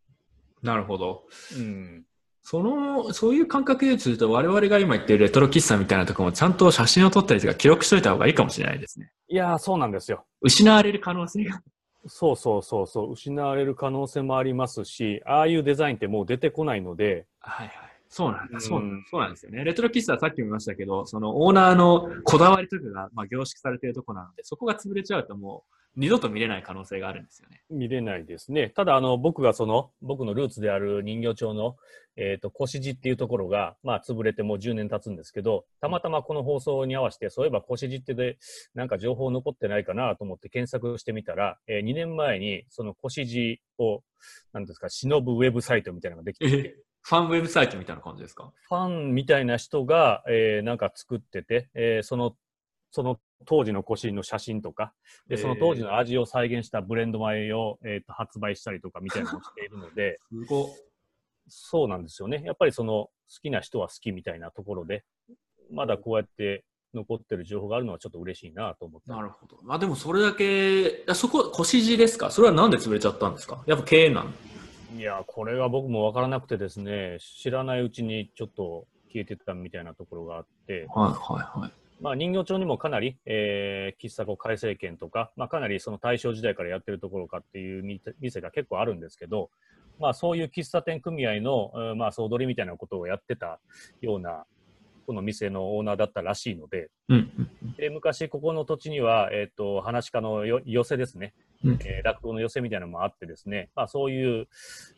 [0.63, 1.27] なるほど。
[1.57, 2.05] うん、
[2.43, 9.11] その、そういう感覚で言うと、我々が今言ってるレトロ喫茶みたいなところもちゃんと写真を撮ったりとか記録しといた方がいいかもしれないですね。
[9.29, 10.25] いやー、そうなんですよ。
[10.41, 11.63] 失われる可能性が。
[12.07, 17.91] そうそうそうそう、失われる可能性もありますし、ああいうデザインってもう出てこないので、はいはい。
[18.09, 19.65] そうなんだ、うんそうなんそうなんですよね。
[19.65, 27.63] レトロ喫茶はさっきも言いましたけど、そのオーナーのこだわりとかが、まあ、凝縮されているところなので、そこが潰れちゃうともう二度と見れない可能性があるんですよね。
[27.69, 28.71] 見れないですね。
[28.71, 31.77] ただ、あの、僕がその、僕のルーツである人形町の、
[32.17, 38.39] えっ、と、越路っていうところが、まあ、潰れてもう10年経つんですけど、たまたまこの放送に合わせて、そういえば越路ってで、
[38.75, 44.03] なんか情報残ってないかなと思って検索してみたら、え2年前に、その越路を、
[44.53, 48.53] なんですか、忍ぶウェブサイトみたいなのができていて、ファンウェブサイトみたいな感じですか？
[48.69, 52.37] ファンみたいな人が、えーなんか作ってて、えーその、
[52.91, 54.93] その当時のコシの写真とか、
[55.29, 60.69] で、その当時の味を再現したブレンド米を、えーと発売したりとかみたいなのをしているので、すご
[61.49, 62.43] そうなんですよね。
[62.45, 63.11] やっぱりその好
[63.43, 65.05] きな人は好きみたいなところで、
[65.73, 69.11] まだこうやって残ってる情報があるのはちょっと嬉しいなと思って。
[69.11, 69.59] なるほど。
[69.63, 72.31] まあでもそれだけ、あそこ、腰地ですか？
[72.31, 73.63] それはなんで潰れちゃったんですか？
[73.67, 74.31] やっぱ経営なの
[74.97, 81.73] いや、これは僕もわからなくてですね、知らないうちにちょっと消えてたみたいなところがあって、はいはいはい。
[82.01, 89.51] まあ、人形町にもかなり、えー喫茶子改正券とか、まあ、かなりその大正時代からやってるところかっていう店店が結構あるんですけど、
[89.99, 93.61] まあ、そういう喫茶店組合の、うんまあ、総取りみたいなことをやってた
[94.01, 94.45] ような、
[95.07, 97.17] この店のオーナーだったらしいので、うん。
[97.39, 101.35] うんで昔ここの土地には、えっ、と、話し家のよ寄せですね、
[101.65, 101.79] うん。
[101.85, 104.49] えー落語の寄せみたいなのもあってですね、まあ、そういう、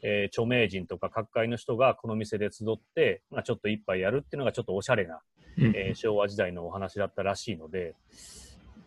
[0.02, 5.22] えー著名人とか各界の人がこの店で集って、まあ、ちょっと一杯やるっていうのがちょっとおしゃれな、うん。
[5.58, 7.94] えー昭和時代のお話だったらしいので、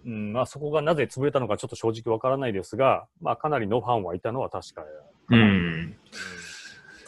[0.05, 4.83] うんまあ、そこがなぜ潰れたのかちょっと正直わからないですが、まあ、かなりのファンはいたのは確か、
[5.29, 5.97] うん。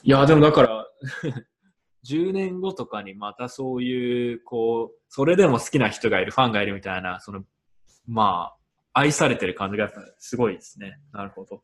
[0.04, 0.88] いや、でもだから、
[2.06, 7.44] 10年後とかにまたそういう、こう、それでも好きな人がいる、ファンがいるみたいな、その、
[8.08, 8.54] ま
[8.94, 11.00] あ、愛されてる感じがすごいですね。
[11.12, 11.62] なるほど。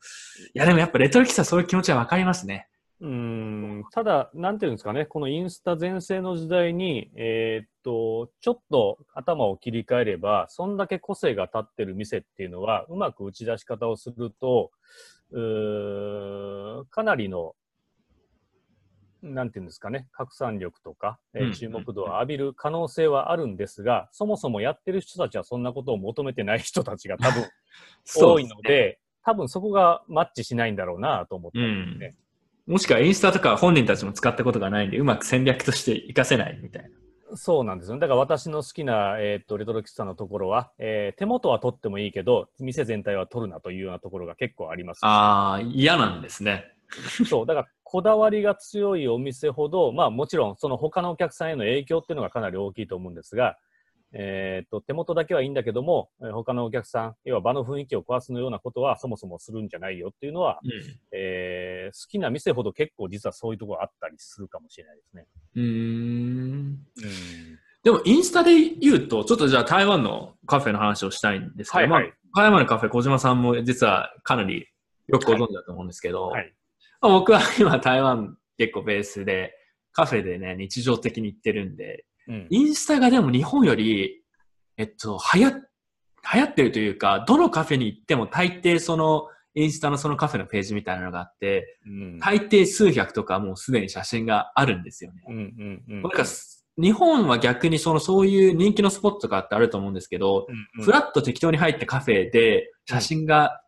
[0.53, 2.67] いや、でもやっぱレトロ喫茶そういう気持ちはわかりますね。
[3.03, 14.71] うんただ、なんていうんですかね、このインスタ全盛の時代に、えーっと、ちょっと頭を切り替えれば、そんだけ個性が立ってる店っていうのは、うまく打ち出し方をすると、
[16.91, 17.55] かなりの、
[19.21, 27.43] なんていうんですかね、拡散力とか、えーうん注目度を浴びる可能性はあるんですが、そもそもやってる人たちはそんなことを求めてない人たちが多分
[28.15, 32.15] 多いので、多分そこがマッチしないんだろうなと思ったんですね。
[32.65, 36.89] もしくはインスタとか本人たちも使ったことがないんで、うまく戦略として活かせないみたいな。
[37.35, 37.99] そうなんですよね。
[37.99, 46.65] だから私の好きな、えー、とレトロ喫茶のところは、えー手元は取ってもいいけど、店全体は取るなというようなところが結構ありますしああ、嫌なんですね。
[47.27, 53.57] そう、だからこだわりが強いお店ほど、まあもちろんその他のお客さんへの影響っていうのがかなり大きいと思うんですが、
[54.13, 60.71] えー、と手元だけはいいんだけども、えー他のお客さん、要は場の雰囲気を壊すのようなことはそもそもするんじゃないよっていうのは、うん。
[61.11, 65.25] えー好きな店ほど結構実はそういうところあったりするかもしれないですね。
[65.55, 65.65] うーん。
[65.65, 66.79] うん
[67.83, 74.67] でも、インスタで言うと、ちょっとじゃあ台湾のカフェの話をしたいんですけど、はいはいまあ、台湾のカフェ、小島さんも実はかなり
[75.07, 76.53] よくご存知だと思うんですけど、はい
[77.01, 79.53] まあ僕は今台湾結構ベースで、
[79.91, 82.47] カフェでね、日常的に行ってるんで、うん。
[82.49, 84.23] インスタがでも日本より、
[84.77, 92.19] えっと、流行、流行ってるというか、どのカフェに行っても大抵その、インスタのそのカフェのページみたいなのがあって、うん。
[92.19, 95.23] 大抵数百とかもうすでに写真があるんですよね。
[95.27, 100.85] うんうんうんなんかす、日本は逆にその、そういう人気のスポットとかってあると思うんですけど、うんうん。
[100.85, 103.61] フラッと適当に入ったカフェで写真が、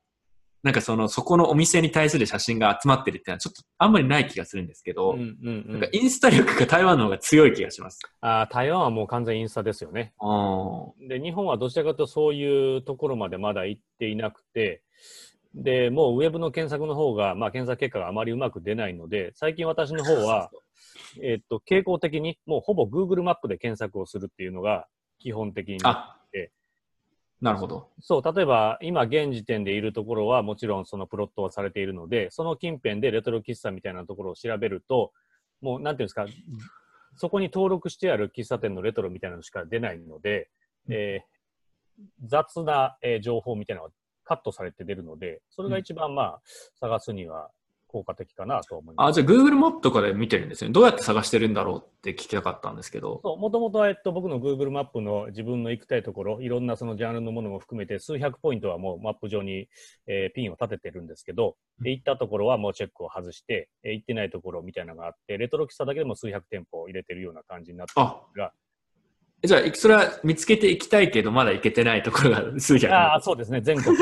[0.66, 8.00] なんかその、そこのお店に対する写真が集まってるっていうのはちょっとあんまりない気がするんですけど、うんうんうんなんかインスタ力が台湾の方が強い気がします。
[8.22, 10.16] あー台湾はもう完全インスタですよね。
[11.08, 14.82] で、日本はどちらかというとそういうところまでまだ行っていなくて、
[15.54, 20.50] で、もうウェブの検索の方が、まあ検索結果があまりうまく出ないので、最近私の方は、
[21.22, 24.88] えっと、傾向的にもうほぼ Google マップで検索をするっていうのが
[25.20, 25.78] 基本的に。
[25.84, 26.50] あえ、
[27.42, 27.90] なるほど。
[28.00, 35.12] そう、例えば今現時点でいるところはもちろんそのプロットはされているので、その近辺でレトロ喫茶みたいなところを調べると、
[35.62, 36.26] もうなんていうんですか、
[37.18, 40.50] そこに登録してある喫茶店のレトロみたいなのしか出ないので、
[40.90, 41.36] えー
[42.26, 43.94] 雑な、えー情報みたいなのが
[44.26, 46.42] カットされて出るので、それが一番まあ、
[46.80, 47.52] 探すには
[47.96, 49.10] 効果的かなと思います。
[49.10, 50.72] あ、じゃあ Google マップとかで見てるんですね。
[50.72, 53.22] どうやって探してるんだろうって聞きたかったんですけど。
[53.24, 59.70] そう、もともとは、えっと、僕の Google マップの自分の行きたいところ、いろんなそのジャンルのものも含めて、数百ポイントはもうマップ上に、
[60.08, 68.52] えーピンを立ててるんですけど、で、行ったところはもうチェックを外して、えー行ってないところみたいなのがあって、レトロ喫茶だけでも数百店舗入れてるような感じになってるんですが、
[69.44, 72.94] じゃあ、それは見つけていきたいけど、まだ行けてないところが数百。
[72.94, 73.96] ああ、そうですね、全国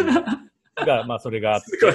[0.76, 1.94] が、まあ、それがあって、 すごい。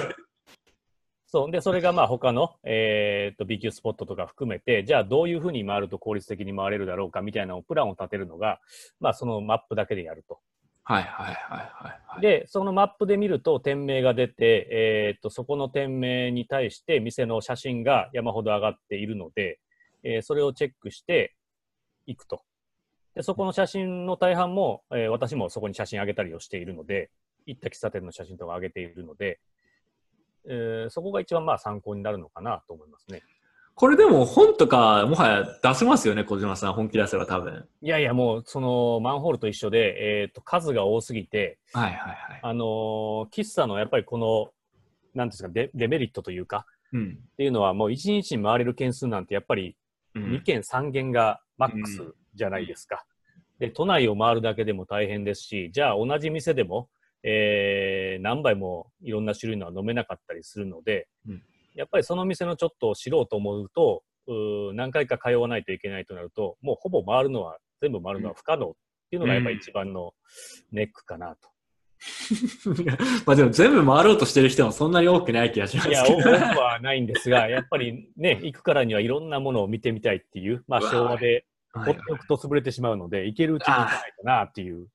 [1.31, 1.51] そう。
[1.51, 8.59] で、それがまあ他の、えーっと B 級スポットとか含めて、じゃあどういうふうに回ると効率的に回れるだろうかみたいなプランを立てるのが、
[8.99, 10.39] まあそのマップだけでやると。
[10.83, 12.21] はいはいはいはいはい。
[12.21, 19.59] で、そのマップで見ると店名が出て、えーっと、そこの店名に対して店の写真が山ほど上がっているので、
[20.03, 21.35] えーそれをチェックして
[22.07, 22.41] いくと。
[23.13, 27.11] で、そこの写真の大半も、えー私もそこに写真上げたりをしているので、
[27.45, 29.39] 行った喫茶店の写真とか上げているので、
[30.47, 33.21] えーそこが一番まあ参考になるのかなと思いますね。
[33.75, 36.73] これでも本とかもはや出せますよね、小島さん。
[36.73, 37.65] 本気出せば多分。
[37.81, 42.39] いやいや、もうそのマンホールと一緒で、えーっと、数が多すぎて、はいはいはい。
[42.43, 44.49] あのー喫茶のやっぱりこの、
[45.13, 47.19] なんですか、デデメリットというか、うん。
[47.31, 49.77] っていうのはもう1日に回れる件数なんてやっぱり
[50.15, 53.05] うん2件3件がマックスじゃないですか。
[53.59, 56.89] で、都内を回るだけでも大変ですし、じゃあ同じ店でも、
[57.23, 61.43] えー何杯もいろんな種類のは飲めなかったりするので、うん
[61.75, 68.73] やっぱりその店のちょっと知ろうと思うと、うー何回か通わないといけないとなると、もうほぼ回るのは、全部回るのは不可能っ
[69.09, 70.13] ていうのがやっぱり一番の
[70.71, 71.49] ネックかなと。
[73.25, 76.17] まあでも全部回ろうとしてる人もそんなに多くない気がしますいや、けど。
[76.17, 84.87] 多くはないんですが、やっぱりね、行くからにはいろんなものを見てみたいっていう、まあ昭和ではいほっておくと潰れてしまうので、行けるうちに行かないとなっていう。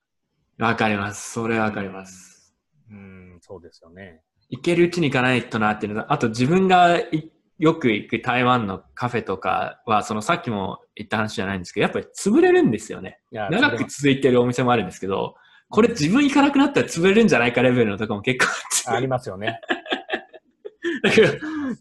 [0.58, 1.32] わかります。
[1.32, 2.54] それはわかります。
[2.90, 4.20] うん、そうですよね。
[4.50, 13.20] 行けるうちに行かないとなっていうのとあと自分がいよく行く台湾のカフェとかは、そのさっきも言った話じゃないんですけど、やっぱり潰れるんですよね。
[13.30, 15.36] 長く続いてるお店もあるんですけど、
[15.70, 19.60] これ自分行かなくなったら潰れるんじゃないかレベルのとこも結構あありますよね。
[21.02, 21.30] だから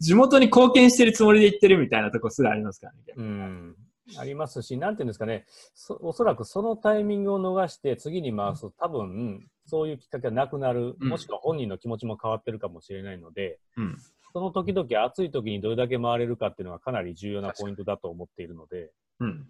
[0.00, 2.98] 地元に貢献してるつもりで行ってるみたいなとこすらありますからね。
[3.16, 3.76] うん。
[4.18, 11.08] ありますし、なんていうんですかね、そおそらくそのタイミングを逃して次に回すと、多分、そういうきっかけがなくなる、うん。
[11.08, 13.96] もしくは本人の気持ちも変わってるかもしれないので、うん。
[14.32, 18.90] その時々暑い時にどれだけ回れるかっていうのはかなり重要なポイントだと思っているので、
[19.20, 19.48] うん。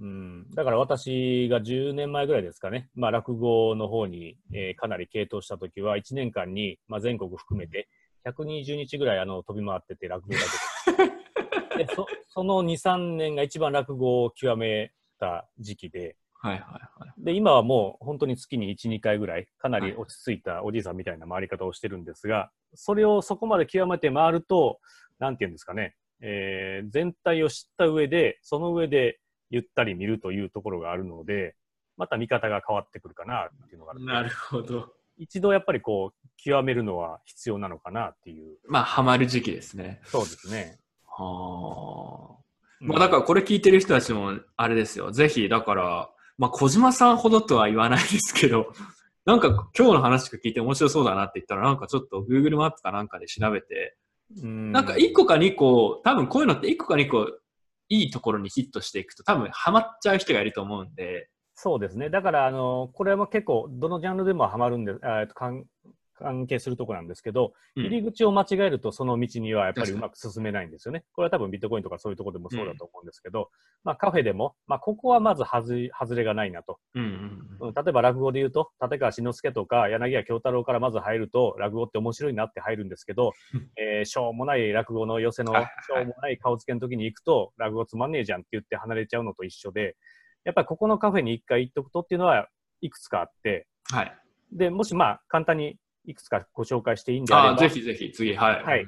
[0.00, 7.88] うん、だから私が10年前ぐらいですかね、まあ、落語の方に、えーかなり傾倒した時は、1年間に、まあ、全国含めて
[8.26, 10.50] 120日ぐらいあの飛び回ってて、落語だけで
[11.76, 12.06] でそ。
[12.28, 16.60] その2、3年が一番落語を極めた時期で、はいはい
[17.00, 17.24] はい。
[17.24, 24.78] で、今はもう本当に月に1、2回ぐらい、かなり落ち着いたおじいさんみたいな回り方をしてるんですが、それをそこまで極めて回ると、
[25.18, 31.54] なんていうんですかね、えー全体を知った上で、その上でゆったり見るというところがあるので、
[31.96, 34.92] また見方が変わってくるかなっていうのがあるなるほど。
[35.16, 38.58] 一度やっぱりこう、極めるのは必要なのかなっていう。
[38.68, 40.00] まあ、ハマる時期ですね。
[40.04, 40.78] そうですね。
[41.16, 42.44] はあ。
[42.80, 45.10] まあ、だからこれ聞いてる人たちも、あれですよ。
[45.10, 48.72] ぜひ、だから、まあ、小島さんほどとは言わないですけど、
[49.24, 53.96] なんか今日の話聞いて面白そうだなって言ったら、なんかちょっと Google マップかなんかで調べて、
[54.42, 57.30] うんなんか1個か2個、多分こういうのって1個か2個
[57.88, 62.10] いいところにヒットしていくと多分ハマっちゃう人がいると思うんで、そうですね。
[62.10, 65.64] だから、あの、これも結構、どのジャンルでもハマるんで、えーとかん
[66.14, 71.04] 関係するところなんですけど、うん入り口を間違えるとその道にはやっぱりうまく進めないんですよね。
[71.12, 73.50] これは多分ビットコインとかそういうところでもそうだと思うんですけど、
[73.82, 76.78] まあカフェでも、まあここはまず外れ外れがないなと。
[76.94, 89.96] うんうんうん例えば落語で言うと、立川志の輔とか柳家京太郎からまず入ると、落語って面白いなって入るんですけどうん、えーしょうもない落語の寄せの、しょうもない顔付けの時に行くと、落語つまんねえじゃんって言って離れちゃうのと一緒で、
[90.44, 92.48] やっぱりここのカフェに一回行っとくとっていうのは
[92.80, 94.16] いくつかあって、はい。
[94.52, 98.62] で、もしまあ簡単にいくつかご紹介していいんであれば、ぜひぜひ、次、はい。
[98.62, 98.86] はい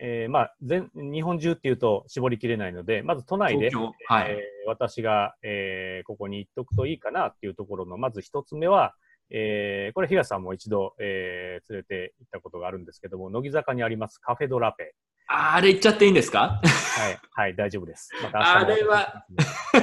[0.00, 3.70] えーまあ全、日本中っていうと絞りきれないので、まず都内で、
[4.06, 4.30] はい。
[4.30, 8.94] えー私が、えーここに行っとくといいかなっていうところの、まず一つ目は、
[9.30, 14.94] えーこれ、東さんも一度、えー連れて行ったことがあるんですけども、乃木坂にありますカフェドラペ。
[15.30, 16.60] ああれ言っちゃっていいんですか？
[16.62, 18.10] はい、はい、大丈夫です。
[18.22, 19.24] またあれは、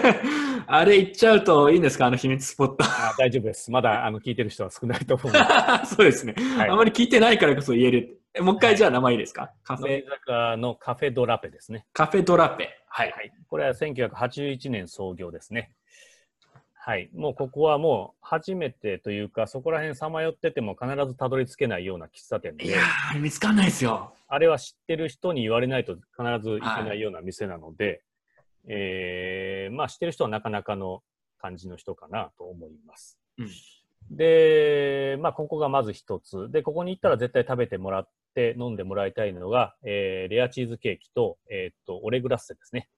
[0.68, 2.08] あれ言っちゃうといいんですか？
[2.08, 2.84] あの秘密スポット。
[2.84, 3.70] あ大丈夫です。
[3.72, 5.34] まだあの聞いてる人は少ないと思う。
[5.86, 8.22] そうですね、はいあまり聞いてないからこそ言える。
[8.34, 11.86] えもう一回じゃあ名前いいですか、カフェ坂のカフェドラペですね。
[11.93, 12.82] カフェドラペ。
[12.89, 13.12] はい。
[13.12, 13.32] はい。
[13.48, 15.72] これは1981年創業ですね。
[16.88, 17.10] はい。
[17.16, 24.14] もうここはもう初めてというか、そこら辺さまよってても必ずたどり着けないような喫茶店でいや、ー、見つかんないですよ。
[24.28, 26.04] あれは知ってる人に言われないと必
[26.44, 28.04] ず行けないような店なので、
[28.68, 31.02] えーまあ知ってる人はなかなかの
[31.42, 33.18] 感じの人かなと思います。
[33.40, 33.50] うん
[34.12, 36.52] で、まあここがまず一つ。
[36.52, 42.90] で、ここに行ったら絶対食べてもらって飲んでもらいたいのが、えーレアチーズケーキと、えーっと、オレグラッセですね。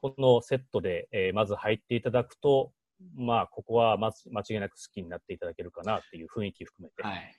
[0.00, 2.70] このセットで、えーまず入っていただくと、
[3.16, 7.02] まあここはまず間違いなく好きになっていただけるかなっていう雰囲気含めて。
[7.02, 7.36] はい。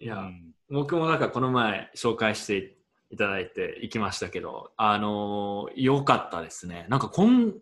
[0.00, 2.76] いや、うん僕もなんかこの前紹介して
[3.10, 6.86] いただいて行きましたけど、あのー良かったですね。
[6.88, 7.54] なんかこん、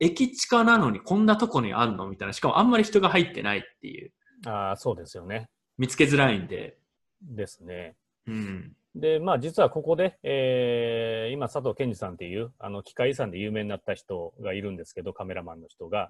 [0.00, 2.32] 駅地下なのにこんなとこにあるのみたいな。
[2.32, 4.12] しかもあんまり人が入ってないっていう。
[4.46, 5.48] ああ、そうですよね。
[5.76, 6.78] 見つけづらいんで。
[7.22, 7.96] ですね。
[8.26, 8.72] うん。
[8.94, 16.08] で、まあ実はここで、えー今佐藤健二さんっていう、あの、機械遺産で有名になった人がいるんですけど、カメラマンの人が。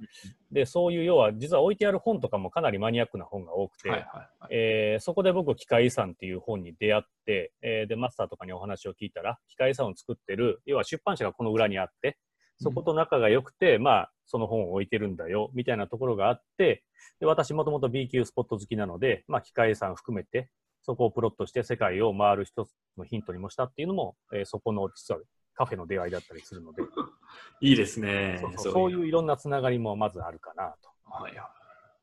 [0.52, 4.28] で、そういう要は、実は置いてある本とかもかなりマニアックな本が多くて、はいはいはい。
[4.50, 12.16] えーそこで僕、機械遺産っていう本に出会って、えーで、マスターとかにお話を聞いたら、機械遺産を作ってる、要は出版社がこの裏にあって、
[12.60, 16.84] そこと仲が良くて、まあ、その本を置いてるんだよ、みたいなところがあって、
[17.20, 20.50] で、私もともと B 級スポット好きなので、まあ、機械遺産含めて、
[20.88, 25.20] そこをプロットして世界を回る一つのヒントにもしたっていうのも、えーそこの実は
[25.54, 26.82] カフェの出会いだったりするので、
[27.60, 28.38] いいですね。
[28.56, 30.88] そうそういういろんなつながりもまずあるかなと。
[31.04, 31.58] はいはい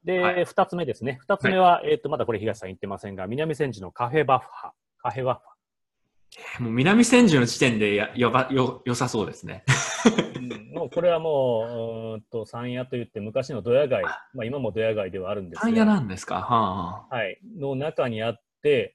[0.05, 1.17] で、はい二つ目ですね。
[1.19, 4.71] 二つ目は、えっ、と、まだこれ東さん言ってませんが、南千住のカフェバッファ。
[4.99, 9.63] カフェバッフもう南千住の時点でやよばよ良さそうですね。
[9.67, 10.37] ァ。
[10.37, 16.35] うんもうこれはもう、うーんと、山屋といって昔のドヤ街、まあ今もドヤ街ではあるんですパン屋が、なんですか？
[16.35, 17.15] はあ。
[17.15, 18.44] はい、の中にあって、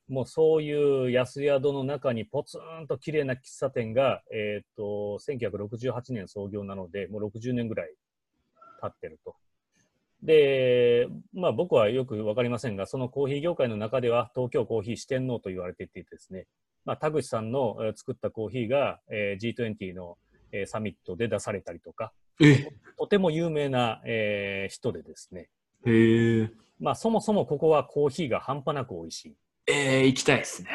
[0.08, 7.94] もうそういう安宿の中にポツンと綺麗な喫茶店が、えっ、と、1968年創業なので、もう60年ぐらい
[8.80, 9.36] 経ってると。
[10.22, 16.46] で、まあ僕はよくわかりませんが、そのコーヒー業界の中では東京コーヒー四天王と言われていてですね、
[16.84, 20.18] まあ田口さんのえー作ったコーヒーが、えー G20 の、
[20.52, 22.12] えーサミットで出されたりとか、
[22.42, 22.66] え
[22.98, 25.48] とても有名な、えー人でですね、
[25.86, 26.50] へえ。
[26.78, 29.36] まあそもそもここはコーヒーが半端なく美味しい。
[29.66, 30.70] えー、行きたいですね。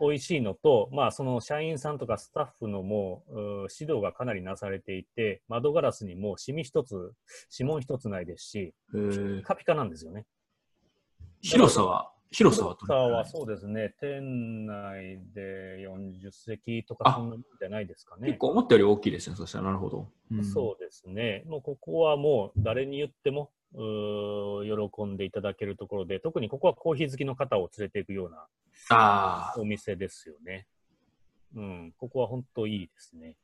[0.00, 3.38] 美味しいのと、まあ、その社員さんとかスタッフのもう
[3.80, 7.12] 指導がかなりなされていて、窓ガラスにもうシミ一つ、
[7.56, 9.42] 指紋一つないですし、へえ。
[9.42, 10.26] カピカなんですよね。
[11.40, 18.28] 広さは広さは広さはそうですね、店内で40席とかあそんなもんじゃないですかね。
[18.28, 19.64] 結構思ったより大きいですね、そしたら。
[19.64, 20.08] なるほど。
[20.32, 21.44] うんそうですね。
[21.46, 28.46] もうここはもう誰に言っても喜んでいただけるところで、特にここはコーヒー好きの方を連れていくような。
[29.56, 30.66] お店ですよね。
[31.56, 33.36] うん、ここは本当いいですね。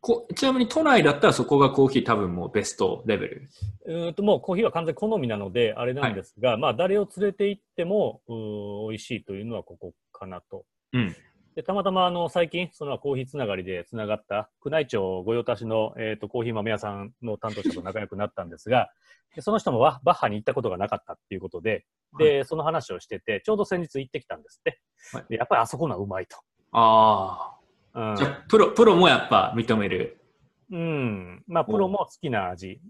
[0.00, 3.48] こちなみに都内だったらそこがコーヒー多分もうベストレベル？
[3.86, 10.64] うーんともうコーヒーは完全に好みなので、あれなんですが、まあ誰を連れて行っても美味しいというのはここかなと。
[10.92, 11.16] うん。
[11.58, 18.90] でたまたまあの最近、そのコーヒーつながりでつながった宮内庁御用達の、えー、とコーヒー豆屋さんの担当者と仲良くなったんですが、
[19.34, 21.84] でその人もババッハに行ったことがなかったっていうことで、
[22.16, 24.80] で、その話をしてて、ちょうど先日行ってきたんですって。
[25.12, 26.36] はいでやっぱりあそこのはうまいと。
[26.70, 27.56] あ
[27.92, 28.16] うんあ。
[28.16, 30.20] じゃあ、プロ、プロもやっぱ認める？
[30.70, 31.42] うん。
[31.48, 32.80] まあ、プロも好きな味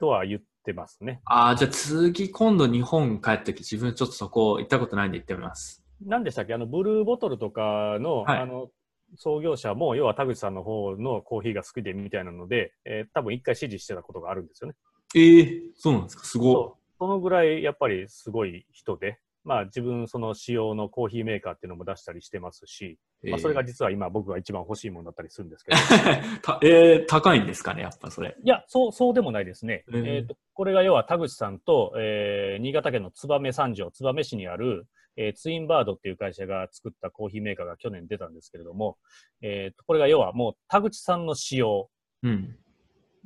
[0.00, 1.20] とは言ってますね。
[1.26, 5.83] ああ、じゃあ次今度日本帰った時自分ちょっとそこ行ったことないんで行ってみます。
[6.02, 6.54] 何でしたっけ？
[6.54, 8.70] あの、ブルーボトルとかの、はいあの、
[9.16, 14.74] 創業者も、要は田口さんの方のコーヒーが好きでみたいなので、えー多分一回支持してたことがあるんですよね。
[15.16, 16.24] ええそうなんですか？
[16.24, 25.76] すごそうそのぐらいやっぱりすごい人で、まあ自分その仕様のコーヒーメーカーっていうのも出したりしてますし、まあそれが実は今僕が一番欲しいものだったりするんですけど。
[26.42, 28.36] たえー、高いんですかね、やっぱそれ。
[28.42, 29.84] いや、そう、そうでもないですね。
[29.88, 34.86] えーえっ、と、これが要は田口さんと、えー新潟県の燕三条、燕市にある、
[35.16, 38.98] えーツインバードっていう会社が作ったコーヒーメーカーが去年出たんですけれども、
[39.42, 41.88] えっ、と、これが要はもう田口さんの仕様
[42.22, 42.56] うん。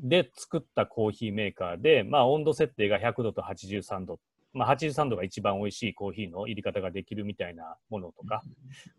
[0.01, 4.21] で作ったコーヒーメーカーで、まあ温度設定が100度と83度。
[4.53, 8.43] まあ83度が一番美味しいコーヒーの入り方ができるみたいなものとか、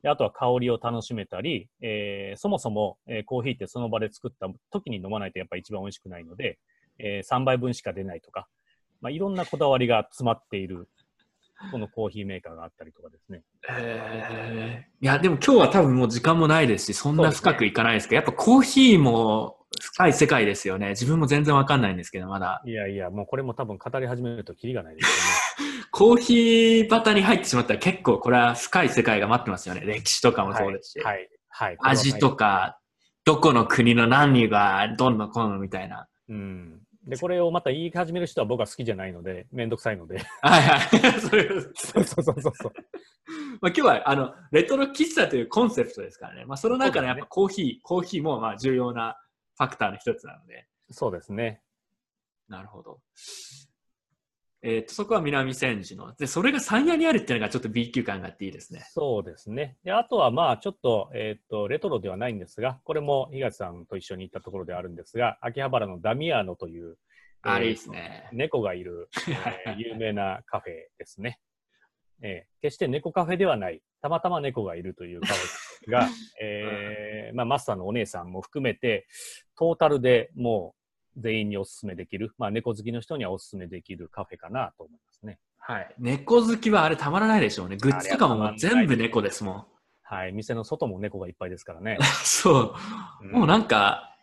[0.03, 6.59] であとは香りを楽しめたり、えーそもそも、えーコーヒーってその場で作った時に飲まないとやっぱり一番美味しくないので、
[6.97, 8.47] え3倍分しか出ないとか、
[9.01, 10.89] まあ、いろんなこだわりが詰まっている、
[11.71, 13.43] このコーヒーメーカーがあったりとかですね。
[13.69, 20.89] えー、いや、でも今日は多分もう時間もないですし、そんな深くいかないですけど、やっぱコーヒーも深い世界ですよね。
[20.89, 22.61] 自分も全然わかんないんですけど、まだ。
[22.65, 25.59] いやいや、もうこれも多分語り始めるとキリがないです
[25.91, 29.81] コーヒーバタに入ってしまったら結構これは深い世界が待ってますよね。
[29.81, 30.53] 歴史とかよね。
[30.53, 30.99] もそうですし。
[30.99, 31.29] はい。
[31.49, 31.77] はい。
[31.77, 32.35] はい味と。
[32.35, 32.79] か、
[33.25, 36.07] どこの国の何がどんどんこうのみたいな。
[36.29, 36.81] うん。
[37.07, 40.19] で、これをまた言い始める人は僕は好きじゃないので、めんどくさいので。
[40.41, 40.77] はいは
[41.17, 41.21] い。
[41.21, 42.73] それそうそうそうそうそう。
[43.61, 46.45] まあ、今日はあのレトロ喫茶というコンセプトですからね。
[46.45, 49.17] まあ、その中でやっぱコーヒー、コーヒーもまあ重要な
[49.57, 50.67] ファクターの一つなので。
[50.91, 51.61] そうですね。
[52.47, 52.99] なるほど。
[54.61, 56.13] えっ、と、そこは南千住の。
[56.15, 58.85] で、それが山谷にあるっていうのがちょっと B 級感があっていいですね。
[58.91, 59.77] そうですね。
[59.85, 66.97] で、あとはまあ、ちょっと、えっ、と、レトロではないんですが、これも東さんと一緒に行ったところであるんですが、秋葉原のダミアーノという、
[67.41, 68.27] あれですね。
[68.33, 69.09] 猫がいる、
[69.65, 71.39] えー 有名なカフェですね。
[72.21, 76.09] えー決して猫カフェではない、たまたま猫がいるというカフェが、
[76.41, 79.07] えーまあ、マスターのお姉さんも含めて、
[79.55, 80.78] トータルでもう
[81.19, 85.39] 全員にお勧めできる、まあ、猫好きの人にはお勧めできるカフェかなと思いますね。
[85.59, 85.95] はい。
[85.99, 87.77] 猫好きはあれたまらないでしょうね。
[87.77, 89.65] グッズとかも全部猫ですもん。
[90.03, 91.97] はい、店の外も猫がいっぱいですからね。
[92.25, 92.73] そう。
[93.21, 94.15] うんもうなんか、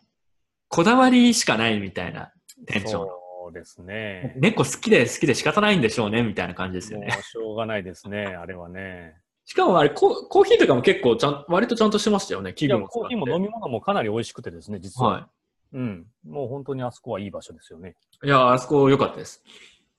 [0.67, 2.33] こだわりしかないみたいな
[2.65, 3.07] テンション。
[3.07, 4.33] そうですね。
[4.37, 7.11] 猫好きで好きで仕方ないんでしょうね、みたいな感じですよね。
[7.21, 9.15] しょうがないですね、あれはね。
[9.45, 12.89] しかもあれコ、コーヒーとかも結構ちゃん、割とちゃんとしてましたよね、気いや分も。
[12.89, 15.09] コーヒーも飲み物もかなり美味しくてですね、実は。
[15.09, 15.29] は
[15.73, 16.07] うん。
[16.25, 17.95] もう本当にあそこはいい場所ですよね。
[18.23, 18.27] い。
[18.27, 19.43] いや、あそこ良かったです。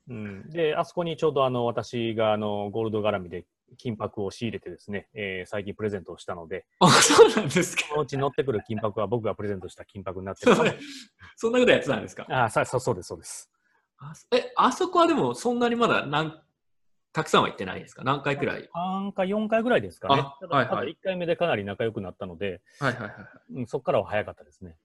[0.09, 0.51] うん。
[0.51, 3.45] で、あそこにちょうどあの、私があの、ゴールド絡みで
[3.77, 7.85] 金箔を仕入れてですね、えー最近プレゼントをしたので、あ、そうなんですか。
[7.89, 10.71] そのうち乗ってくる金箔は僕がプレゼントした金箔になってるかも。
[11.37, 12.27] そんなことやってたんですか？
[12.29, 13.51] あさそうそうです、そうです。
[13.99, 16.43] あえ、あそこはでもそんなにまだなん
[17.13, 18.05] たくさんは行ってないですか？
[18.05, 20.23] 何回くらい？3回、4回ぐらいですかね。
[20.23, 23.15] はいはいあと1回目でかなり仲良くなったので、はいはいはい。
[23.55, 24.77] うん、そこからは早かったですね。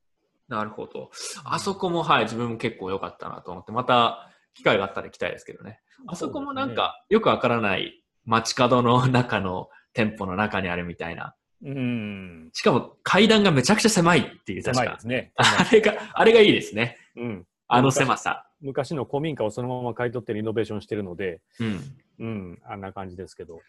[0.47, 1.11] なるほど。
[1.45, 5.79] あそこも、はい、自分も結構良かったなと思って、また機会があったら行きたいですけどね。
[6.07, 11.35] あそこもなんか、よくわからない街角の中の店舗の中にあるみたいな。
[11.65, 12.49] うん。
[12.53, 14.99] しかも階段がめちゃくちゃ狭いっていう、確か狭いで。
[15.01, 15.31] すね。
[15.35, 16.97] あれが、あれがいいですね。
[17.15, 17.47] うん。
[17.67, 18.47] あの狭さ。
[18.61, 21.79] 昔の古民家をそのまま買い取ってリノベーションしてるので、うん。
[22.19, 23.61] うん、あんな感じですけど。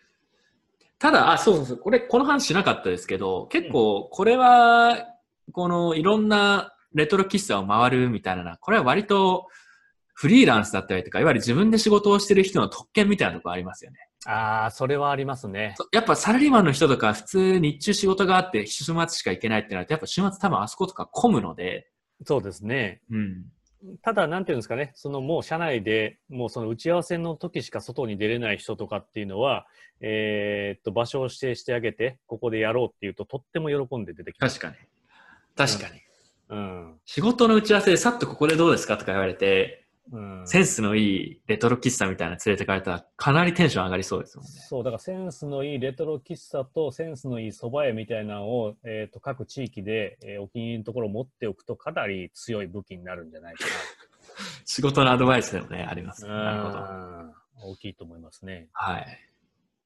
[0.98, 5.13] ただ、あ、そうそうそう、これ、この話しなかったですけど、結構、これは、
[5.52, 9.46] このいろんなレトロ喫茶を回るみたいなこれは割と
[10.14, 13.98] フリーランスだったりとか、いわゆる自分で仕事をしてる人の特権みたいなところありますよね。
[14.26, 15.74] ああ、それはありますね。
[15.92, 21.88] やっぱサラリーマンの人とか、普通日中仕事があって、週末しか行けないってなると、やっぱ週末多分あそことか混むので、
[22.24, 23.02] そうですね。
[23.10, 23.44] うん。
[24.02, 29.66] ただ、なんていうんですかね、そのもう社内でもうその打ち合わせの時しか外に出れない人とかっていうのは、
[30.00, 34.60] えーっと、場所を指定してあげて、ここでやろうっていうと、とっても喜んで出てきます。
[34.60, 34.88] 確かに。
[35.56, 36.00] 確かに。
[36.50, 37.00] うん。
[37.04, 40.42] 仕事の打ち合わせでさっとここでどうですかとか言われて、うん。
[40.46, 44.52] センスのいいレトロ喫茶みたいなの連れてかれたら、かなりテンション上がりそうですもんね。
[44.52, 53.64] そう、だからセンスのいいレトロ喫茶とセンスのいい蕎麦屋みたいなのを、えー、と各地域で、えーお気に入りのところを持っておくとかなり強い武器になるんじゃないか
[54.66, 56.26] 仕事のアドバイスでもね、あります。
[56.26, 56.34] な。
[56.34, 56.78] なるほど。
[56.78, 56.80] う
[57.30, 58.68] ん大きいと思いますね。
[58.72, 59.06] はい。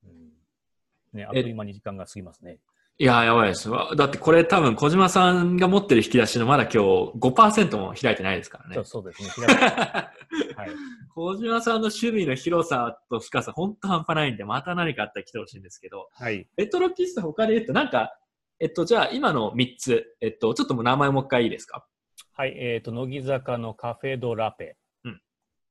[0.05, 0.29] うん
[1.13, 2.59] ね、あっという間に時間が過ぎますね。
[3.01, 3.71] いやー、やばいです。
[3.71, 6.79] わだってこれ多分小島さんが持ってる引き出しのまだ今日
[7.21, 9.05] 5%も開いてないですからねそう。
[9.05, 9.29] ですね。
[9.37, 10.71] 開いてはい、
[11.15, 16.49] 小島さんの趣味の広さと深さ、ほんと半端ないんで、また何かあったら来てほしいんですけど、はい。
[16.57, 18.19] レトロ喫茶他で言うと、なんか、
[18.59, 21.87] えっと、じゃあ今の3つ、えっと、ちょっともう名前もう一回いいですか？
[22.33, 22.55] はい。
[22.57, 24.77] えっ、と、乃木坂のカフェドラペ。
[25.05, 25.23] うん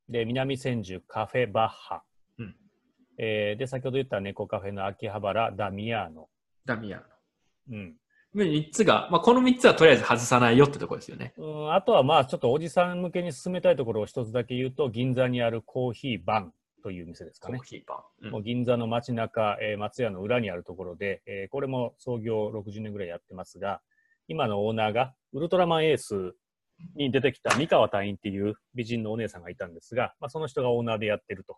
[0.07, 2.03] で、南千住カフェバッハ。
[2.37, 2.55] うん
[3.17, 6.29] えーで、先ほど言った猫カフェの秋葉原ダミアーノ。
[6.65, 7.03] ダミアン
[7.71, 7.95] うん。
[8.35, 8.43] の。
[8.43, 11.33] 3つが、まあ、この3つはとりあえず外さないよってところですよね。
[11.37, 16.53] うん、あとはまあちょっとおじさん向けに進めたいところを一つだけ言うと銀座にあるコーヒーバン、
[16.83, 17.67] という店ですかねコー。
[17.67, 18.25] ヒーパン。
[18.25, 23.81] うんもう銀座の街中、えー松屋の裏にあるところで、えーこれも創業60年ぐらいやってますが、
[24.27, 26.35] 今のオーナーがウルトラマンエース
[26.95, 31.57] に出てきた三河隊員っていう美人のお姉さんがいたんですが、まあ、その人がオーナーでやってると。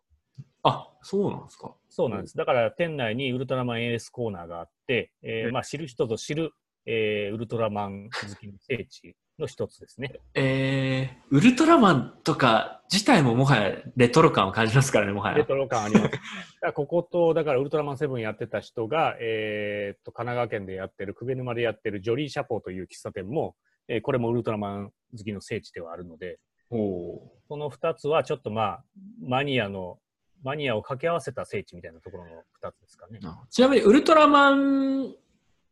[0.64, 1.74] あ、そうなんですか。
[1.90, 2.38] そうなんです。
[2.38, 6.52] だから店内にウルトラマンエースコーナーがあって、えーえまあ、知る人ぞ知る、
[6.86, 10.12] えーウルトラマン好きの聖地の一つですね。
[10.34, 15.38] えー、ウルトラマンとか自体ももはやレトロ感を感じますからね、もはや。
[15.38, 16.12] レトロ感あります。
[16.62, 23.56] だここと、だからウルトラマンセブンやってた人が、えーっと、神奈川県でやってる、久米沼でやってるジョリーシャポーという喫茶店も、
[23.90, 26.40] えーこれもウルトラマン好きの聖地ではあるので、
[26.72, 28.84] おその二つはちょっとまあ、
[29.22, 29.98] マニアの、
[30.44, 33.20] マニアを掛け合わせた聖地みたいなところの二つですかね。
[33.50, 35.16] ちなみにウルトラマン、ウ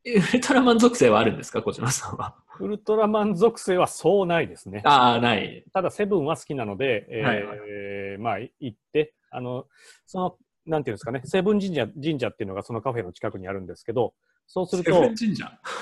[0.03, 2.35] ルトラマン属性はあるんですか、小島さんは。
[2.59, 4.81] ウルトラマン属性はそうないですね。
[4.83, 5.63] ああ、ない。
[5.71, 9.67] ただ、セブンは好きなので、えーはいはいまあ、行って、あの、
[10.07, 14.15] その、なんていうんですかね、セブン神社、神社っていうのがそのカフェの近くにあるんですけど、
[14.47, 15.11] そうすると。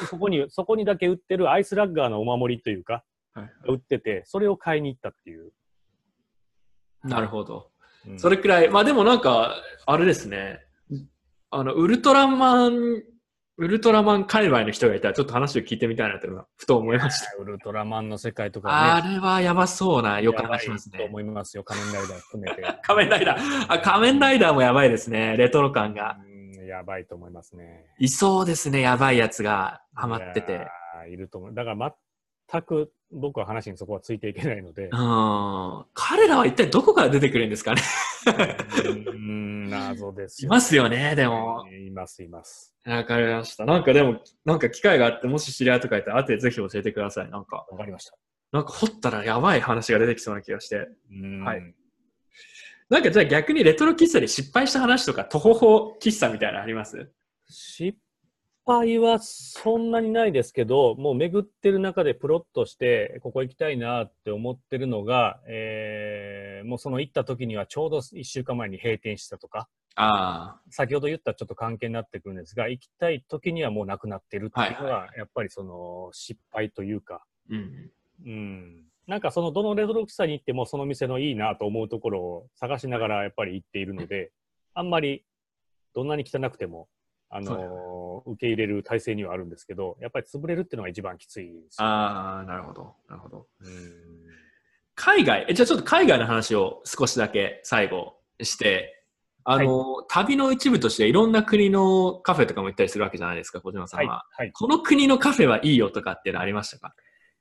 [0.09, 3.03] そこに、 そこにだけ売ってるアイスラッガーのお守りというか、
[3.34, 5.51] はい売ってて、それを買いに行ったっていう。
[7.03, 7.72] なるほど。
[8.07, 9.55] うんそれくらい、まあでもなんか、
[9.88, 10.59] あれですね。
[11.49, 13.03] あの、ウルトラマン、
[13.57, 17.34] ウルトラマン界隈の人がいたら、ちょっと話を聞いてみたいなというのは、ふと思いました。
[17.41, 20.99] ウルトラマンの世界とかね、あれはやばそうな予感がしますね。
[20.99, 22.61] と思いますよ、仮面ライダー含めて。
[22.84, 23.66] 仮面ライダー。
[23.70, 25.36] あ、仮面ライダーもやばいですね。
[25.38, 26.20] レトロ感が。
[26.66, 27.86] うんやばいと思いますね。
[27.99, 28.82] いそうですね。
[28.82, 30.68] やばいやつがハマってて
[31.09, 31.53] いいると思う。
[31.53, 31.95] だから
[32.49, 35.86] 全く僕は話にそこはついていけないのでう、ん。
[35.93, 37.82] 彼らは一体どこから出てくるんですかね。
[38.88, 41.66] うん、謎ですいよ、ますよね、でも。
[41.70, 42.76] います、います。
[42.86, 43.66] わかりました。
[43.66, 47.30] なんかでも、なんか機会があって、もし知り合いとかいたら、後でぜひ教えてください。
[47.30, 48.18] なんか、わかりました。
[48.51, 50.88] なんか掘ったらやばい話が出てきそうな気がして。
[51.11, 51.76] うんはい
[52.89, 57.11] なんかじゃあ逆にレトロ喫茶で失敗した話とか、徒歩法喫茶みたいなのあります？
[57.49, 57.97] 失
[58.65, 77.91] 敗はそんなにないですけど、もう巡ってる中でプロットして、ここ行きたいなって思ってるのが、えーもうその行った時にはちょうど1週間前に閉店したとか、あ先ほど言ったちょっと関係になってくるんですが、行きたい時にはもうなくなってるっていうのはいが、やっぱりその失敗というか、あ、うん。
[78.25, 78.83] うん。
[79.08, 84.32] なんかそのどのレトロ喫茶に行ってもその店のいいなと思うところを探しながらやっぱり行っているので、
[84.74, 85.24] あんまり
[85.93, 86.88] どんなに汚くても、
[87.30, 91.86] あのはい受け入れる体制にはあるんですけど、やっぱり潰れるっていうのが一番きついですよ。
[91.88, 92.95] ああ、なるほど。
[93.10, 93.47] なるほど。
[93.62, 94.26] うん
[94.95, 99.03] 海外、え、じゃあちょっと海外の話を少しだけ最後して、
[99.43, 104.06] あの、旅の一部としていろんな国のカフェとかも行ったりするわけじゃないですか、小島さはい。
[104.06, 104.26] んは。
[104.32, 104.51] はい。
[104.53, 106.95] この国のカフェはいいよとかっていうのありましたか？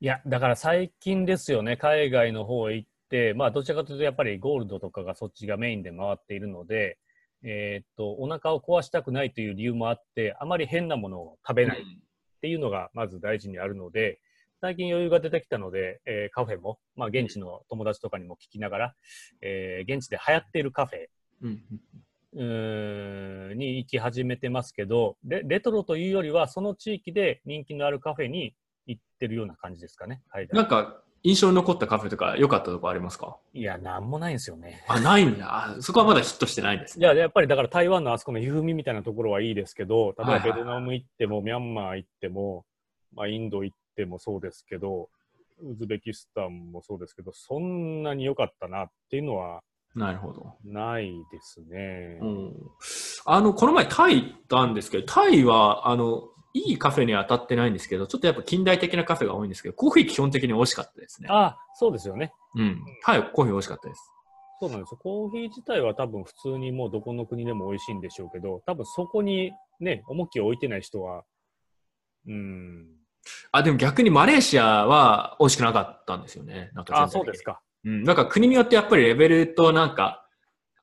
[0.04, 6.98] いや、だから最近ですよね、海外の方へ行って、まあ、どちらかというと、やっぱりゴールドとかがそっちがメインで回っているので、
[7.42, 11.82] えーっと、お腹を壊したくないという理由もあって、あまり変なものを食べないっ
[12.42, 14.20] ていうのがまず大事にあるので、
[14.60, 18.94] 最近余裕が出てきたので、えーカフェも、まあ、現地の友達とかにも聞きながら、
[19.40, 21.06] えー現地で流行っているカフェ
[21.40, 21.62] うん。
[22.34, 28.54] うーんに行き始めてますけどレ、レトロというよりは、その地域で人気のあるカフェに
[28.86, 33.38] 行ってるような感じですかね、海外なんか、印象に残ったカフェとか良かったとこありますか？
[33.54, 34.84] いや、なんもないんですよね。
[34.88, 35.74] あ、ないんだ。
[35.74, 37.06] あそこはまだヒットしてないんですね。
[37.06, 42.66] いや、やっぱりだから台湾のあそこのユーミみたいなところはいいですけど、例えばはいはいベトナム行っても、ミャンマー行っても、
[43.14, 45.08] まあ、インド行ってもそうですけど、
[45.62, 49.62] ウズベキスタンもそうですけど、そんなに良かったなっていうのは
[49.94, 50.52] なるほど。
[50.64, 52.18] ないですね。
[52.20, 52.52] うん。
[53.24, 61.28] あの、この前タイ行ったんですけど、タイは、あの、いいカフェには当たってないんですけど、ちょっとやっぱ近代的なカフェが多いんですけど、コーヒー基本的に美味しかったですね。
[61.30, 62.32] あそうですよね。
[62.54, 62.80] うん。
[63.04, 64.00] タイコーヒー美味しかったです。
[64.60, 64.98] そうなんですよ。
[65.02, 71.24] コーヒー自体は多分普通にもうどこの国でも美味しいんでしょうけど、多分そこにね、重きを置いてない人は、
[72.26, 72.86] うん。
[73.50, 76.70] あ、でも逆にマレーシアは美味しくなかったんですよね。
[76.74, 77.60] なんかあ、そうですか。
[77.84, 78.04] うん。
[78.04, 80.23] なんか国によってやっぱりレベルとなんか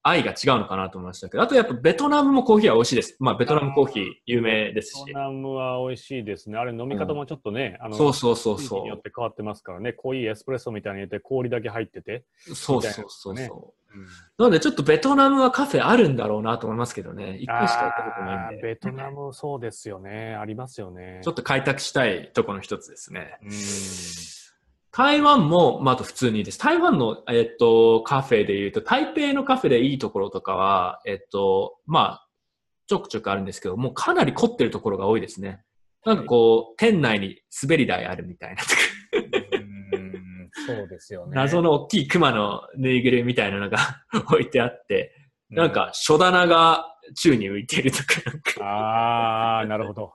[0.04, 3.16] 愛が違うのかなと思いましたけど、あとやっぱベトナムもコーヒーは美味しいです。
[3.20, 5.20] まあベトナムコーヒー有名ですしベト。
[5.20, 6.58] ナムは美味しいですね。
[6.58, 12.24] あれ飲み方もちょっとね、あの、そうそうそうそによって変わってますからね、濃いエスプレッソみたいに入れて氷だけ入ってて。
[12.50, 12.56] う。
[12.56, 13.34] そうそうそうそう。
[13.36, 13.50] ね
[14.38, 17.38] なのでちょっとベトナムはカフェあるんだろうなと思いますけどね。
[17.40, 18.64] 一回しか行ったことないんで。
[18.64, 20.36] ベトナムそうですよね。
[20.36, 21.20] ありますよね。
[21.24, 23.38] ちょっと開拓したいところの一つですね。
[23.44, 23.52] うん。
[24.92, 26.60] 台湾も、まあ、あと普通にです。
[26.60, 32.28] 台湾の、えっと、カフェで言うと、台北のカフェでいいところとかは、えっと、まあ、
[32.88, 35.62] ちょくちょくあるんですけど、もうかなり凝ってるところが多いですね。
[36.06, 38.64] なんかこう、店内に滑り台あるみたいな。
[39.14, 40.12] うん
[40.66, 41.32] そうですよね。
[41.34, 43.78] 謎の大きい熊のぬいぐるみみたいなのが
[44.28, 45.16] 置いてあって、
[45.50, 46.86] なんか、書棚が
[47.16, 48.66] 宙に浮いてるとか。
[48.66, 50.14] ああ、なるほど。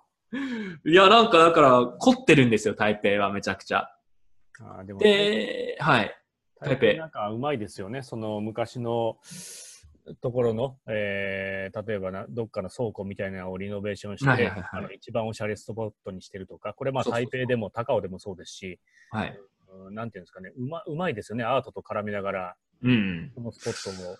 [0.84, 3.88] いや、なんか、だから、凝ってるんですよ、台北はめちゃくちゃ。
[4.60, 6.16] あーでもで、はい。
[6.60, 8.02] 台北なんかうまいですよね。
[8.02, 9.18] その昔の
[10.20, 18.80] ところの、えー例えばなどっかの倉庫みたいなのをリノベーションして、はいはいはいあの一番おしゃれスポットにしてるとか、これまあ台北でも高尾でもそうですし、
[19.10, 19.38] はい。
[19.68, 21.44] うんなんていうんですかね、うまうまいですよね。
[21.44, 23.32] アートと絡みながら、うん。
[23.34, 24.16] このスポットも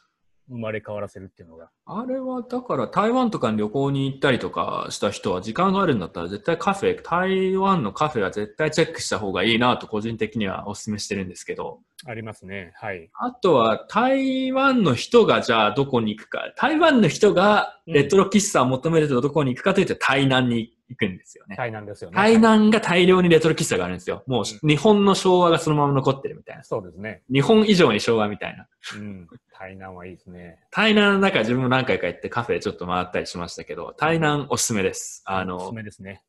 [0.49, 1.71] 生まれ変わらせるっていうのが。
[1.87, 12.73] あれは、だから、台湾とかに旅行に行ったりとかした人は、時間があるんだったら、絶対カフェ、台湾のカフェは絶対チェックした方がいいなと、個人的にはお勧めしてるんですけど、ありますね。
[12.77, 13.09] はい。
[13.15, 16.53] あとは、台湾の人がじゃあどこに行くか。
[16.57, 21.57] 台湾の人がレトロ喫茶を求めるとどこに行くかというと、台南に行くんですよね。
[21.57, 22.17] 台南ですよね。
[22.17, 24.23] 台南が大量にレトロ喫茶があるんですよ。
[24.27, 26.65] もう日本の昭和がそのまま残ってるみたいな。
[26.65, 27.23] そうですね。
[27.33, 28.67] 日本以上に昭和みたいな。
[28.97, 29.27] うん。
[29.59, 30.59] 台南はいいですね。
[30.71, 35.23] 台南の中自分も何回か行ってカフェちょっと回ったりしましたけど、台南おすすめです。
[35.27, 36.23] あおすすの、めですね。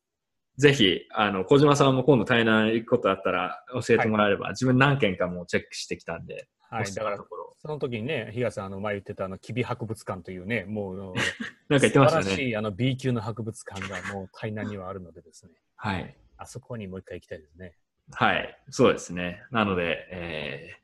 [0.56, 6.92] ぜひ、あの、小島さんも今度台南行くことあったら教えてもらえれば、自分何軒かもうチェックしてきたんで、はい。
[6.92, 7.47] だからところ。
[7.60, 10.96] その時にね、東さん、あの前言ってたあの、吉備博物館というね、もう、
[11.68, 12.24] なんか言ってましたね。
[12.24, 16.16] 素晴らしいあの B 級の博物館がもう台南にはあるのでですね、はい。
[16.36, 17.76] あそこにもう一回行きたいですね。
[18.12, 18.58] はい。
[18.70, 19.42] そうですね。
[19.50, 20.78] なので、えー、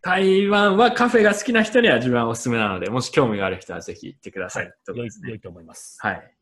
[0.00, 4.60] 台湾はカフェが好きな人には自分はおすすめなので、もし興味がある人はぜひ行ってくださ。
[4.60, 4.72] はいい。
[4.84, 5.98] といね良いと思います。
[6.00, 6.36] はい。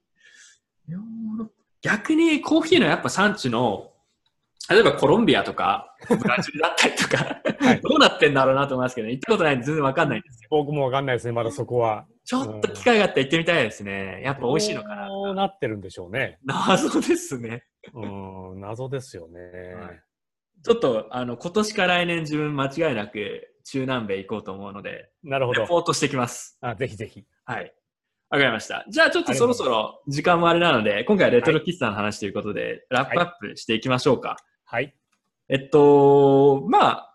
[1.83, 3.94] 逆にコーヒーのやっぱ産地の、
[4.71, 10.49] 例えばコロンビアとか、ブラジルだったりとか、はいどうなってんだろうなと思いますけど、行ったことないんで全然わかんないんですよ。
[10.51, 12.07] 僕もわかんないですね、まだそこは。
[12.25, 14.23] ちょっと機会があったら行ってみたいですね。
[14.25, 15.09] やっぱ美味しいのかな。
[15.09, 16.39] どうなってるんでしょうね。
[16.45, 17.65] 謎ですね。
[17.93, 18.07] う
[18.57, 19.41] ん、謎ですよね。
[19.75, 20.01] はい
[20.65, 25.61] ちょっと、あの、今年か来年自分間違いなく中南米行こうと思うので、なるほど。
[25.61, 26.57] レポートしてきます。
[26.63, 27.23] あぜひぜひ。
[27.45, 27.75] はい。
[28.31, 28.87] わかりました。
[28.89, 34.31] じゃあちょっとそろそろ時間もあれなので、今回はレトロ喫茶の話ということで、ラップアップしていきましょうか。
[34.31, 34.54] はい。
[35.49, 37.11] えっと、まあ、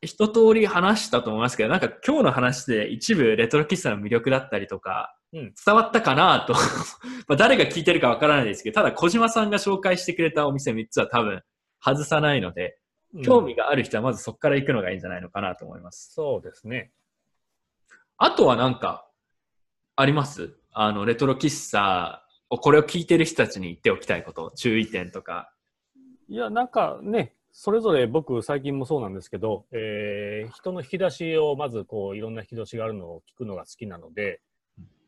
[0.00, 6.52] 一通り話したと思いますけど、なんか今日の話で一部レトロ喫茶の魅力だったりとか、うん伝わったかなと。
[7.26, 11.42] まあ誰が聞いてるかわからないですけど、ただ小島さんが紹介してくれたお店3つは多分
[11.80, 12.78] 外さないので、
[13.24, 16.12] 興味が、がある人はまずそこから行くのがいいんじゃないのかなと思います。
[16.12, 16.92] そうですね。
[18.18, 19.08] あとはなんか、
[19.96, 20.54] あります？
[20.72, 25.52] あの、レトロ喫茶を、これを聞いてる人たちに言っておきたいこと、注意点とか。
[26.32, 34.40] いや、なんかね、それぞれ僕、最近もそうなんですけど、えー人の引き出しをまずこういろんな引き出しがあるのを聞くのが好きなので、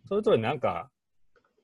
[0.06, 0.90] それぞれなんか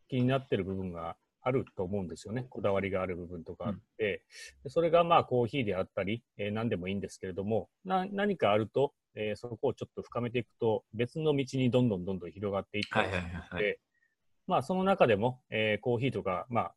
[0.08, 2.46] 気になってる部分があると思うんですよね。
[2.48, 4.22] こだわりがある部分とかあって、
[4.64, 13.78] でそれがまあコーヒーであったり、えー何でもいいんですけれども、な何かあると、えーそこをちょっと深めていくと、別の道にどんどんどんどん広がっていって、はいはいはいはいで
[14.46, 16.74] まあその中でも、えーコーヒーとか、まあ、あ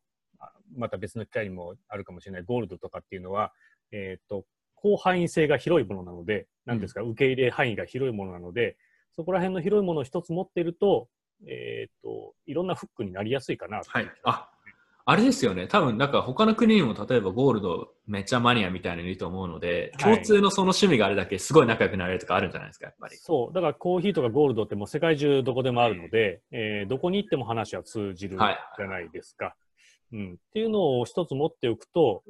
[0.76, 3.52] また別の機会にもあるかもしれないゴールドとかっていうのは、
[3.92, 4.44] えっ、と、
[4.80, 8.76] 広範囲性が広いものなので、なんですか、受け入れ範囲が広いものなので、
[9.12, 11.08] そこら辺の広いものを一つ持っていると、
[11.46, 13.90] えっ、と、いろんなフックになりやすいかなと。
[13.90, 14.10] はい。
[14.24, 14.50] あ、
[15.06, 15.66] あれですよね。
[15.66, 23.16] 多分、なんか他の国にも例えばゴールドめっちゃマニアみたいなのいると思うので、はい共通のその趣味があるだけすごい仲良くなれるとかあるんじゃないですか、やっぱり。
[23.16, 23.54] そう。
[23.54, 29.54] だからコーヒーとかゴールドってもう世界中どこでもあるので、えーどこに行っても話は通じるじはいゃないですか。
[30.14, 30.32] うん。
[30.34, 32.22] っていうのを一つ持っておくと、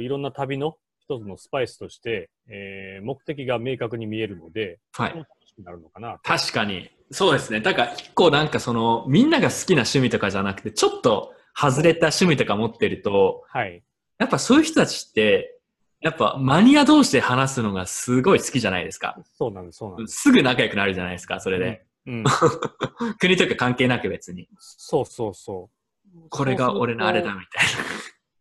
[0.00, 5.14] いろんな旅の一つのスパイスとして、えー目的が明確に見えるので、はい。
[5.14, 6.20] 楽しくなるのかなと。
[6.22, 6.90] 確かに。
[7.10, 7.60] そうですね。
[7.60, 13.82] だから一個なんかその、みんなが好きな趣味とかじゃなくて、ちょっと外れた趣味とか持ってると、はい。
[14.18, 15.56] やっぱそういう人たちって、
[16.00, 19.18] やっぱマニア同士で話すのがすごい好きじゃないですか。
[19.24, 20.20] そうなんです、そうなんです。
[20.20, 21.84] すぐ仲良くなるじゃないですか、それで。
[22.06, 22.24] うん。
[23.18, 24.48] 国とか関係なく別に。
[24.58, 25.79] そうそうそう。
[26.28, 27.66] これが俺のあれだみたい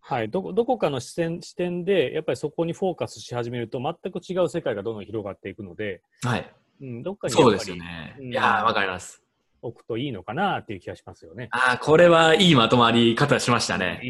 [0.02, 6.32] はい、どこどこかの視点視点で、やっぱりそこにフォーカスし始めると、全く違う世界がどんどん広がっていくので、な。
[6.32, 6.52] はい。
[6.82, 8.16] うん、どっかにそうですよね。
[8.20, 9.22] うんいやー、わかります。
[9.62, 11.50] 置くといいのかなっていう気がしますよね。
[11.52, 14.02] ああ、これはいいまとまり方しましたね。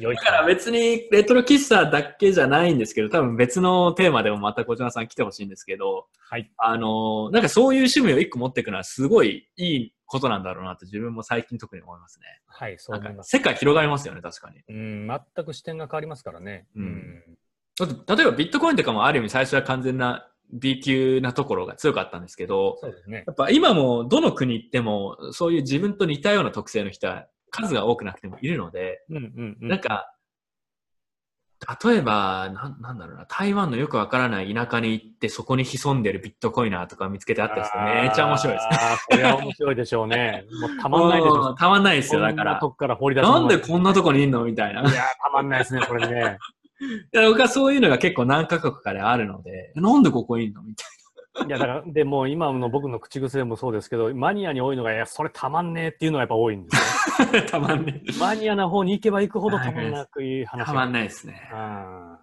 [0.00, 6.50] だから別にレトロ喫茶だけじゃないんですけど、多分別のテーマでもまた小島さん来てほしいんですけど、はい。
[6.58, 12.26] あのーなんかそういう趣味を一個持っていくのはすごいいいことなんだろうなって自分も最近特に思いますね。
[12.46, 13.30] はい、そうなんか思います。
[13.30, 14.62] 世界広がりますよね、確かに。
[14.68, 16.66] うん、全く視点が変わりますからね。
[16.76, 17.22] うん
[17.80, 23.32] だって例えばビットコインとかもある意味最初は完全な B 級なところが強かったんですけど、そうですねや。
[23.32, 29.68] っぱ今もどの国行ってもそういう自分と似たような特性の人は数が多くなくてもいるので、うんうんうん。
[29.68, 30.14] なんか
[31.84, 38.78] 例えば、なんなんだろうな、台湾のよくわからない田舎に行って、そこに潜んでるビットコイナーとか見つけてあったりして、めっちゃ面白いですね。
[38.80, 40.44] ああ、これは面白いでしょうね。
[40.60, 44.42] もうたまんないですうんたまんないですよ、だからこから掘り出なんでこんなとこにいんの？
[44.44, 44.80] みたいな。
[44.80, 46.38] いやー、たまんないですね、これね。
[47.28, 50.62] 僕はそういうのが結構何カ国かであるので、なんでここにいんの？
[50.62, 50.88] みたい
[51.46, 57.32] いや、だから、でもう今の僕の口癖もそうですけど、マニアに多いのが、いや、それたまんねえっていうのがやっぱ多いんですよ。
[57.32, 57.42] な。
[57.48, 61.50] たまんねマニアな方に行けば行くほどたまんなくいい話たまんないですね。
[61.52, 62.16] うん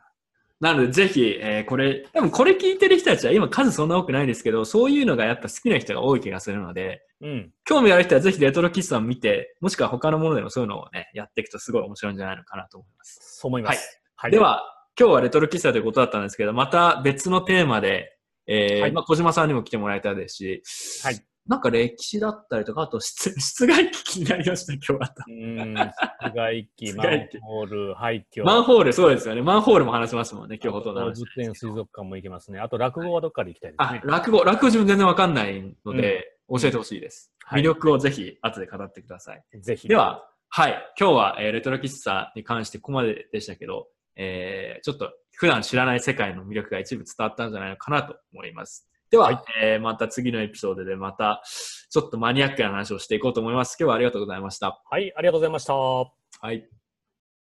[0.59, 7.51] なので、ぜひ、えーこれ、多分これ聞いてる人たちは今数そんな多くないですけど、そういうのがやっぱ好きな人が多い気がするので、うん。
[7.63, 13.19] 興味ある人はぜひレトロ喫茶を見て、もしくは他のものでもそういうのをね、やっていくとすごい面白いんじゃないのかなと思います。
[13.39, 14.01] そう思います。
[14.17, 14.31] はい。
[14.31, 14.63] で、は、
[14.99, 18.18] 今日はレトロ喫茶ということだったんですけど、また別のテーマで、
[18.51, 20.63] えーはいまあ、小島さんにも来てもらいたいですし、
[21.03, 25.15] はいなんか歴史だったりとか、あと室 室外機気になりました、今日は。
[25.27, 25.73] うん。
[26.21, 28.43] 室外機、マンホール、廃墟。
[28.43, 29.41] マンホール、そうですよね。
[29.41, 32.59] マンホールも話しますもんね、今日ほとんど動物園、水族館も行けますね。
[32.59, 34.01] あと、落語はどっかで行きたいですあね、。
[34.03, 37.33] 落語、落語自分全然わかんないので、教えてほしいです。
[37.43, 39.43] はい魅力をぜひ後で語ってください。
[39.59, 39.87] ぜひ。
[39.87, 40.93] で、は、はい。
[40.99, 48.89] 今日は、えーレトロ喫茶に関してここまででしたけど、えーちょっと普段知らない世界の魅力が一部伝わったんじゃないのかなと思います。
[49.09, 51.41] では、はいえーまた次のエピソードでまた
[51.89, 53.77] ちょっとマニアックな話をしていこうと思います。
[53.79, 54.81] 今日はありがとうございました。
[54.83, 55.73] はい、ありがとうございました。
[55.75, 56.11] は
[56.51, 56.78] い。